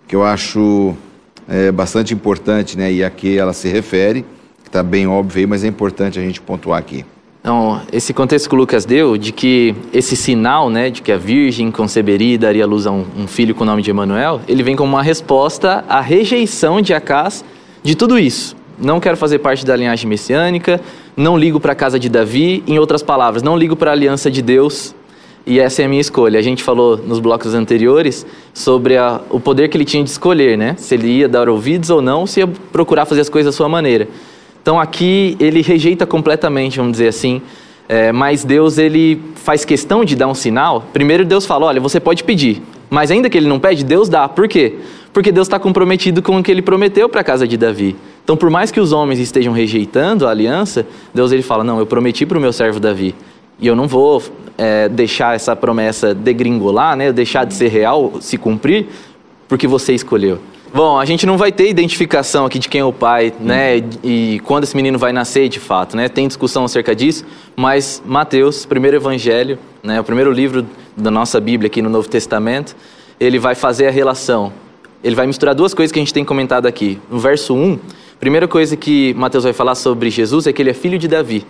que 0.06 0.14
eu 0.14 0.22
acho 0.22 0.94
é, 1.48 1.72
bastante 1.72 2.14
importante, 2.14 2.78
né? 2.78 2.92
E 2.92 3.02
a 3.02 3.10
que 3.10 3.36
ela 3.36 3.52
se 3.52 3.68
refere, 3.68 4.24
que 4.62 4.68
está 4.68 4.82
bem 4.82 5.06
óbvio 5.06 5.40
aí, 5.40 5.46
mas 5.46 5.64
é 5.64 5.66
importante 5.66 6.18
a 6.18 6.22
gente 6.22 6.40
pontuar 6.40 6.78
aqui. 6.78 7.04
Então, 7.40 7.82
esse 7.92 8.14
contexto 8.14 8.48
que 8.48 8.54
o 8.54 8.58
Lucas 8.58 8.84
deu, 8.84 9.18
de 9.18 9.32
que 9.32 9.74
esse 9.92 10.14
sinal, 10.14 10.70
né, 10.70 10.90
de 10.90 11.02
que 11.02 11.10
a 11.10 11.18
virgem 11.18 11.72
conceberia 11.72 12.34
e 12.34 12.38
daria 12.38 12.64
luz 12.64 12.86
a 12.86 12.92
um, 12.92 13.04
um 13.18 13.26
filho 13.26 13.52
com 13.52 13.64
o 13.64 13.66
nome 13.66 13.82
de 13.82 13.90
Emanuel, 13.90 14.40
ele 14.46 14.62
vem 14.62 14.76
como 14.76 14.92
uma 14.92 15.02
resposta 15.02 15.84
à 15.88 16.00
rejeição 16.00 16.80
de 16.80 16.94
Acás 16.94 17.44
de 17.82 17.96
tudo 17.96 18.16
isso 18.16 18.54
não 18.82 19.00
quero 19.00 19.16
fazer 19.16 19.38
parte 19.38 19.64
da 19.64 19.76
linhagem 19.76 20.08
messiânica, 20.08 20.80
não 21.16 21.38
ligo 21.38 21.60
para 21.60 21.72
a 21.72 21.74
casa 21.74 21.98
de 21.98 22.08
Davi, 22.08 22.62
em 22.66 22.78
outras 22.78 23.02
palavras, 23.02 23.42
não 23.42 23.56
ligo 23.56 23.76
para 23.76 23.90
a 23.90 23.94
aliança 23.94 24.30
de 24.30 24.42
Deus, 24.42 24.94
e 25.46 25.58
essa 25.58 25.82
é 25.82 25.84
a 25.84 25.88
minha 25.88 26.00
escolha. 26.00 26.38
A 26.38 26.42
gente 26.42 26.62
falou 26.62 26.96
nos 26.96 27.18
blocos 27.18 27.54
anteriores 27.54 28.24
sobre 28.54 28.96
a, 28.96 29.20
o 29.28 29.40
poder 29.40 29.68
que 29.68 29.76
ele 29.76 29.84
tinha 29.84 30.02
de 30.02 30.10
escolher, 30.10 30.56
né? 30.56 30.76
Se 30.78 30.94
ele 30.94 31.08
ia 31.08 31.28
dar 31.28 31.48
ouvidos 31.48 31.90
ou 31.90 32.00
não, 32.00 32.26
se 32.26 32.40
ia 32.40 32.46
procurar 32.46 33.06
fazer 33.06 33.22
as 33.22 33.28
coisas 33.28 33.52
da 33.52 33.56
sua 33.56 33.68
maneira. 33.68 34.08
Então 34.60 34.78
aqui 34.78 35.36
ele 35.40 35.60
rejeita 35.60 36.06
completamente, 36.06 36.76
vamos 36.76 36.92
dizer 36.92 37.08
assim, 37.08 37.42
é, 37.88 38.12
mas 38.12 38.44
Deus 38.44 38.78
ele 38.78 39.20
faz 39.34 39.64
questão 39.64 40.04
de 40.04 40.14
dar 40.14 40.28
um 40.28 40.34
sinal. 40.34 40.84
Primeiro 40.92 41.24
Deus 41.24 41.44
fala, 41.44 41.66
olha, 41.66 41.80
você 41.80 41.98
pode 41.98 42.22
pedir, 42.22 42.62
mas 42.88 43.10
ainda 43.10 43.28
que 43.28 43.36
ele 43.36 43.48
não 43.48 43.58
pede, 43.58 43.84
Deus 43.84 44.08
dá. 44.08 44.28
Por 44.28 44.46
quê? 44.46 44.76
Porque 45.12 45.32
Deus 45.32 45.46
está 45.46 45.58
comprometido 45.58 46.22
com 46.22 46.38
o 46.38 46.42
que 46.42 46.50
ele 46.50 46.62
prometeu 46.62 47.08
para 47.08 47.20
a 47.20 47.24
casa 47.24 47.48
de 47.48 47.56
Davi. 47.56 47.96
Então, 48.24 48.36
por 48.36 48.50
mais 48.50 48.70
que 48.70 48.80
os 48.80 48.92
homens 48.92 49.18
estejam 49.18 49.52
rejeitando 49.52 50.26
a 50.26 50.30
aliança, 50.30 50.86
Deus 51.12 51.32
ele 51.32 51.42
fala: 51.42 51.64
Não, 51.64 51.78
eu 51.78 51.86
prometi 51.86 52.24
para 52.24 52.38
o 52.38 52.40
meu 52.40 52.52
servo 52.52 52.78
Davi. 52.78 53.14
E 53.58 53.66
eu 53.66 53.76
não 53.76 53.86
vou 53.86 54.22
é, 54.58 54.88
deixar 54.88 55.34
essa 55.34 55.54
promessa 55.54 56.14
degringolar, 56.14 56.96
né? 56.96 57.12
deixar 57.12 57.44
de 57.44 57.54
ser 57.54 57.68
real, 57.68 58.14
se 58.20 58.36
cumprir, 58.36 58.86
porque 59.48 59.66
você 59.66 59.92
escolheu. 59.94 60.38
Bom, 60.74 60.98
a 60.98 61.04
gente 61.04 61.26
não 61.26 61.36
vai 61.36 61.52
ter 61.52 61.68
identificação 61.68 62.46
aqui 62.46 62.58
de 62.58 62.66
quem 62.66 62.80
é 62.80 62.84
o 62.84 62.94
pai, 62.94 63.30
né? 63.38 63.76
E 64.02 64.40
quando 64.44 64.64
esse 64.64 64.74
menino 64.74 64.98
vai 64.98 65.12
nascer, 65.12 65.46
de 65.50 65.60
fato, 65.60 65.94
né? 65.98 66.08
Tem 66.08 66.26
discussão 66.26 66.64
acerca 66.64 66.96
disso, 66.96 67.26
mas 67.54 68.02
Mateus, 68.06 68.64
primeiro 68.64 68.96
evangelho, 68.96 69.58
né? 69.82 70.00
O 70.00 70.04
primeiro 70.04 70.32
livro 70.32 70.66
da 70.96 71.10
nossa 71.10 71.38
Bíblia 71.38 71.66
aqui 71.66 71.82
no 71.82 71.90
Novo 71.90 72.08
Testamento, 72.08 72.74
ele 73.20 73.38
vai 73.38 73.54
fazer 73.54 73.86
a 73.86 73.90
relação. 73.90 74.50
Ele 75.04 75.14
vai 75.14 75.26
misturar 75.26 75.54
duas 75.54 75.74
coisas 75.74 75.92
que 75.92 75.98
a 75.98 76.02
gente 76.02 76.14
tem 76.14 76.24
comentado 76.24 76.64
aqui. 76.64 76.98
No 77.10 77.18
verso 77.18 77.54
1, 77.54 77.72
a 77.72 77.78
primeira 78.22 78.46
coisa 78.46 78.76
que 78.76 79.12
Mateus 79.14 79.42
vai 79.42 79.52
falar 79.52 79.74
sobre 79.74 80.08
Jesus 80.08 80.46
é 80.46 80.52
que 80.52 80.62
ele 80.62 80.70
é 80.70 80.74
filho 80.74 80.96
de 80.96 81.08
Davi, 81.08 81.44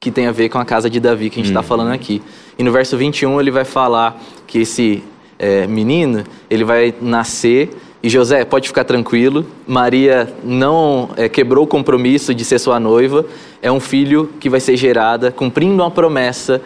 que 0.00 0.10
tem 0.10 0.26
a 0.26 0.32
ver 0.32 0.48
com 0.48 0.58
a 0.58 0.64
casa 0.64 0.90
de 0.90 0.98
Davi 0.98 1.30
que 1.30 1.38
a 1.38 1.40
gente 1.40 1.52
está 1.52 1.62
falando 1.62 1.92
aqui. 1.92 2.20
E 2.58 2.64
no 2.64 2.72
verso 2.72 2.96
21 2.96 3.40
ele 3.40 3.52
vai 3.52 3.64
falar 3.64 4.20
que 4.44 4.58
esse 4.58 5.04
é, 5.38 5.68
menino, 5.68 6.24
ele 6.50 6.64
vai 6.64 6.92
nascer 7.00 7.70
e 8.02 8.08
José, 8.08 8.44
pode 8.44 8.66
ficar 8.66 8.82
tranquilo, 8.82 9.46
Maria 9.68 10.34
não 10.42 11.10
é, 11.16 11.28
quebrou 11.28 11.62
o 11.62 11.66
compromisso 11.68 12.34
de 12.34 12.44
ser 12.44 12.58
sua 12.58 12.80
noiva, 12.80 13.24
é 13.62 13.70
um 13.70 13.78
filho 13.78 14.30
que 14.40 14.50
vai 14.50 14.58
ser 14.58 14.76
gerada, 14.76 15.30
cumprindo 15.30 15.80
uma 15.80 15.92
promessa 15.92 16.60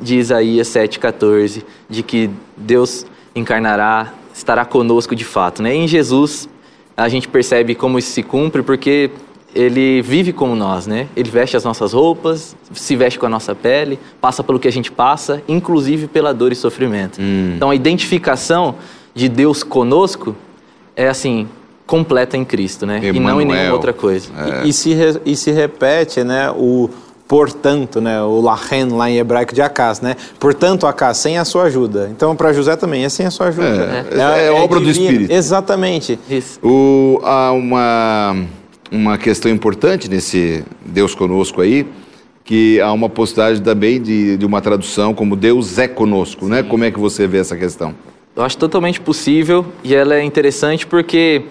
de 0.00 0.16
Isaías 0.16 0.66
7,14, 0.66 1.62
de 1.88 2.02
que 2.02 2.28
Deus 2.56 3.06
encarnará, 3.32 4.12
estará 4.34 4.64
conosco 4.64 5.14
de 5.14 5.24
fato. 5.24 5.62
Né? 5.62 5.76
E 5.76 5.78
em 5.78 5.86
Jesus, 5.86 6.48
a 6.98 7.08
gente 7.08 7.28
percebe 7.28 7.76
como 7.76 7.96
isso 7.96 8.10
se 8.10 8.24
cumpre, 8.24 8.60
porque 8.60 9.08
ele 9.54 10.02
vive 10.02 10.32
como 10.32 10.56
nós, 10.56 10.88
né? 10.88 11.06
Ele 11.16 11.30
veste 11.30 11.56
as 11.56 11.62
nossas 11.62 11.92
roupas, 11.92 12.56
se 12.72 12.96
veste 12.96 13.20
com 13.20 13.26
a 13.26 13.28
nossa 13.28 13.54
pele, 13.54 14.00
passa 14.20 14.42
pelo 14.42 14.58
que 14.58 14.66
a 14.66 14.72
gente 14.72 14.90
passa, 14.90 15.40
inclusive 15.46 16.08
pela 16.08 16.34
dor 16.34 16.50
e 16.50 16.56
sofrimento. 16.56 17.20
Hum. 17.20 17.52
Então 17.54 17.70
a 17.70 17.74
identificação 17.74 18.74
de 19.14 19.28
Deus 19.28 19.62
conosco 19.62 20.34
é 20.96 21.08
assim, 21.08 21.48
completa 21.86 22.36
em 22.36 22.44
Cristo, 22.44 22.84
né? 22.84 22.98
Emmanuel. 22.98 23.14
E 23.14 23.20
não 23.20 23.40
em 23.40 23.44
nenhuma 23.44 23.74
outra 23.74 23.92
coisa. 23.92 24.28
É. 24.36 24.66
E, 24.66 24.70
e, 24.70 24.72
se 24.72 24.92
re, 24.92 25.20
e 25.24 25.36
se 25.36 25.52
repete, 25.52 26.24
né, 26.24 26.50
o 26.50 26.90
portanto, 27.28 28.00
né, 28.00 28.22
o 28.22 28.40
lachen 28.40 28.88
lá 28.88 29.10
em 29.10 29.18
hebraico 29.18 29.54
de 29.54 29.60
Acás, 29.60 30.00
né? 30.00 30.16
Portanto, 30.40 30.86
Acás, 30.86 31.18
sem 31.18 31.36
a 31.36 31.44
sua 31.44 31.64
ajuda. 31.64 32.08
Então, 32.10 32.34
para 32.34 32.54
José 32.54 32.74
também 32.74 33.04
é 33.04 33.08
sem 33.10 33.26
a 33.26 33.30
sua 33.30 33.48
ajuda. 33.48 33.68
É, 33.68 34.16
é, 34.16 34.44
é, 34.44 34.46
é 34.46 34.50
obra 34.50 34.80
divino. 34.80 34.84
do 34.84 34.90
Espírito. 34.90 35.32
Exatamente. 35.32 36.18
Isso. 36.28 36.58
O, 36.66 37.20
há 37.22 37.52
uma, 37.52 38.36
uma 38.90 39.18
questão 39.18 39.52
importante 39.52 40.08
nesse 40.08 40.64
Deus 40.84 41.14
conosco 41.14 41.60
aí, 41.60 41.86
que 42.42 42.80
há 42.80 42.90
uma 42.92 43.10
possibilidade 43.10 43.60
também 43.60 44.00
de, 44.00 44.38
de 44.38 44.46
uma 44.46 44.62
tradução 44.62 45.12
como 45.12 45.36
Deus 45.36 45.78
é 45.78 45.86
conosco, 45.86 46.46
né? 46.46 46.56
Sim. 46.56 46.62
né? 46.62 46.68
Como 46.68 46.82
é 46.84 46.90
que 46.90 46.98
você 46.98 47.26
vê 47.26 47.38
essa 47.38 47.56
questão? 47.56 47.94
Eu 48.34 48.42
acho 48.42 48.56
totalmente 48.56 49.00
possível 49.00 49.66
e 49.84 49.94
ela 49.94 50.14
é 50.14 50.22
interessante 50.24 50.86
porque 50.86 51.42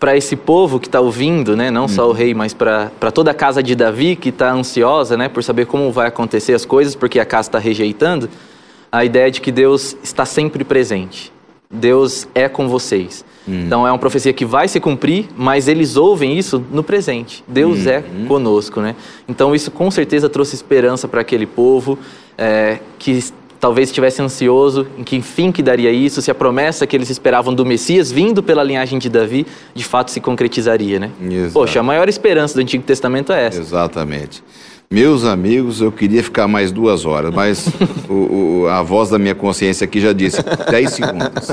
para 0.00 0.16
esse 0.16 0.34
povo 0.34 0.80
que 0.80 0.88
está 0.88 0.98
ouvindo, 0.98 1.54
né, 1.54 1.70
não 1.70 1.84
hum. 1.84 1.88
só 1.88 2.08
o 2.08 2.12
rei, 2.12 2.32
mas 2.32 2.54
para 2.54 2.88
toda 3.12 3.30
a 3.30 3.34
casa 3.34 3.62
de 3.62 3.76
Davi 3.76 4.16
que 4.16 4.30
está 4.30 4.50
ansiosa, 4.50 5.14
né, 5.14 5.28
por 5.28 5.44
saber 5.44 5.66
como 5.66 5.92
vai 5.92 6.08
acontecer 6.08 6.54
as 6.54 6.64
coisas, 6.64 6.94
porque 6.94 7.20
a 7.20 7.26
casa 7.26 7.48
está 7.48 7.58
rejeitando, 7.58 8.28
a 8.90 9.04
ideia 9.04 9.30
de 9.30 9.42
que 9.42 9.52
Deus 9.52 9.94
está 10.02 10.24
sempre 10.24 10.64
presente. 10.64 11.30
Deus 11.70 12.26
é 12.34 12.48
com 12.48 12.66
vocês. 12.66 13.24
Hum. 13.46 13.64
Então 13.66 13.86
é 13.86 13.92
uma 13.92 13.98
profecia 13.98 14.32
que 14.32 14.44
vai 14.44 14.66
se 14.66 14.80
cumprir, 14.80 15.28
mas 15.36 15.68
eles 15.68 15.96
ouvem 15.96 16.36
isso 16.36 16.64
no 16.72 16.82
presente. 16.82 17.44
Deus 17.46 17.86
hum. 17.86 17.90
é 17.90 18.04
conosco, 18.26 18.80
né? 18.80 18.96
Então 19.28 19.54
isso 19.54 19.70
com 19.70 19.90
certeza 19.90 20.28
trouxe 20.28 20.56
esperança 20.56 21.06
para 21.06 21.20
aquele 21.20 21.46
povo 21.46 21.98
é, 22.36 22.78
que 22.98 23.22
talvez 23.60 23.90
estivesse 23.90 24.22
ansioso 24.22 24.86
em 24.96 25.04
que 25.04 25.14
enfim 25.14 25.52
que 25.52 25.62
daria 25.62 25.92
isso, 25.92 26.22
se 26.22 26.30
a 26.30 26.34
promessa 26.34 26.86
que 26.86 26.96
eles 26.96 27.10
esperavam 27.10 27.54
do 27.54 27.64
Messias, 27.64 28.10
vindo 28.10 28.42
pela 28.42 28.64
linhagem 28.64 28.98
de 28.98 29.10
Davi, 29.10 29.46
de 29.74 29.84
fato 29.84 30.10
se 30.10 30.20
concretizaria, 30.20 30.98
né? 30.98 31.10
Exato. 31.20 31.52
Poxa, 31.52 31.80
a 31.80 31.82
maior 31.82 32.08
esperança 32.08 32.54
do 32.54 32.60
Antigo 32.62 32.82
Testamento 32.82 33.32
é 33.32 33.46
essa. 33.46 33.60
Exatamente. 33.60 34.42
Meus 34.90 35.24
amigos, 35.24 35.80
eu 35.80 35.92
queria 35.92 36.22
ficar 36.22 36.48
mais 36.48 36.72
duas 36.72 37.04
horas, 37.04 37.32
mas 37.32 37.68
o, 38.08 38.62
o, 38.62 38.66
a 38.68 38.82
voz 38.82 39.10
da 39.10 39.18
minha 39.18 39.34
consciência 39.34 39.84
aqui 39.84 40.00
já 40.00 40.12
disse 40.12 40.42
10 40.68 40.90
segundos. 40.90 41.48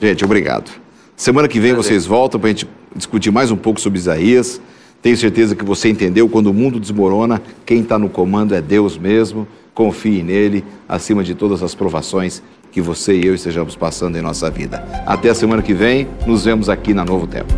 Gente, 0.00 0.24
obrigado. 0.24 0.70
Semana 1.16 1.46
que 1.46 1.60
vem 1.60 1.72
vocês 1.72 2.04
voltam 2.04 2.40
para 2.40 2.50
a 2.50 2.52
gente 2.52 2.68
discutir 2.94 3.30
mais 3.30 3.50
um 3.50 3.56
pouco 3.56 3.80
sobre 3.80 3.98
Isaías. 3.98 4.60
Tenho 5.00 5.16
certeza 5.16 5.56
que 5.56 5.64
você 5.64 5.88
entendeu, 5.88 6.28
quando 6.28 6.48
o 6.48 6.54
mundo 6.54 6.78
desmorona, 6.78 7.40
quem 7.64 7.80
está 7.80 7.98
no 7.98 8.08
comando 8.08 8.54
é 8.54 8.60
Deus 8.60 8.98
mesmo 8.98 9.46
confie 9.74 10.22
nele 10.22 10.64
acima 10.88 11.24
de 11.24 11.34
todas 11.34 11.62
as 11.62 11.74
provações 11.74 12.42
que 12.70 12.80
você 12.80 13.14
e 13.14 13.26
eu 13.26 13.34
estejamos 13.34 13.76
passando 13.76 14.16
em 14.16 14.22
nossa 14.22 14.50
vida. 14.50 14.82
Até 15.06 15.28
a 15.28 15.34
semana 15.34 15.60
que 15.62 15.74
vem, 15.74 16.08
nos 16.26 16.44
vemos 16.44 16.68
aqui 16.68 16.94
na 16.94 17.04
Novo 17.04 17.26
Tempo. 17.26 17.52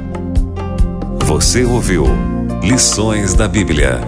Você 1.24 1.64
ouviu 1.64 2.06
Lições 2.62 3.34
da 3.34 3.46
Bíblia. 3.46 4.00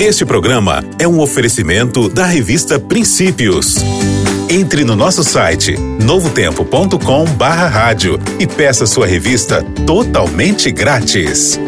Este 0.00 0.24
programa 0.24 0.82
é 0.98 1.06
um 1.08 1.20
oferecimento 1.20 2.08
da 2.08 2.24
revista 2.24 2.78
Princípios. 2.78 3.74
Entre 4.48 4.84
no 4.84 4.96
nosso 4.96 5.22
site 5.24 5.76
novotempo.com/rádio 5.76 8.18
e 8.38 8.46
peça 8.46 8.86
sua 8.86 9.06
revista 9.06 9.62
totalmente 9.84 10.70
grátis. 10.70 11.58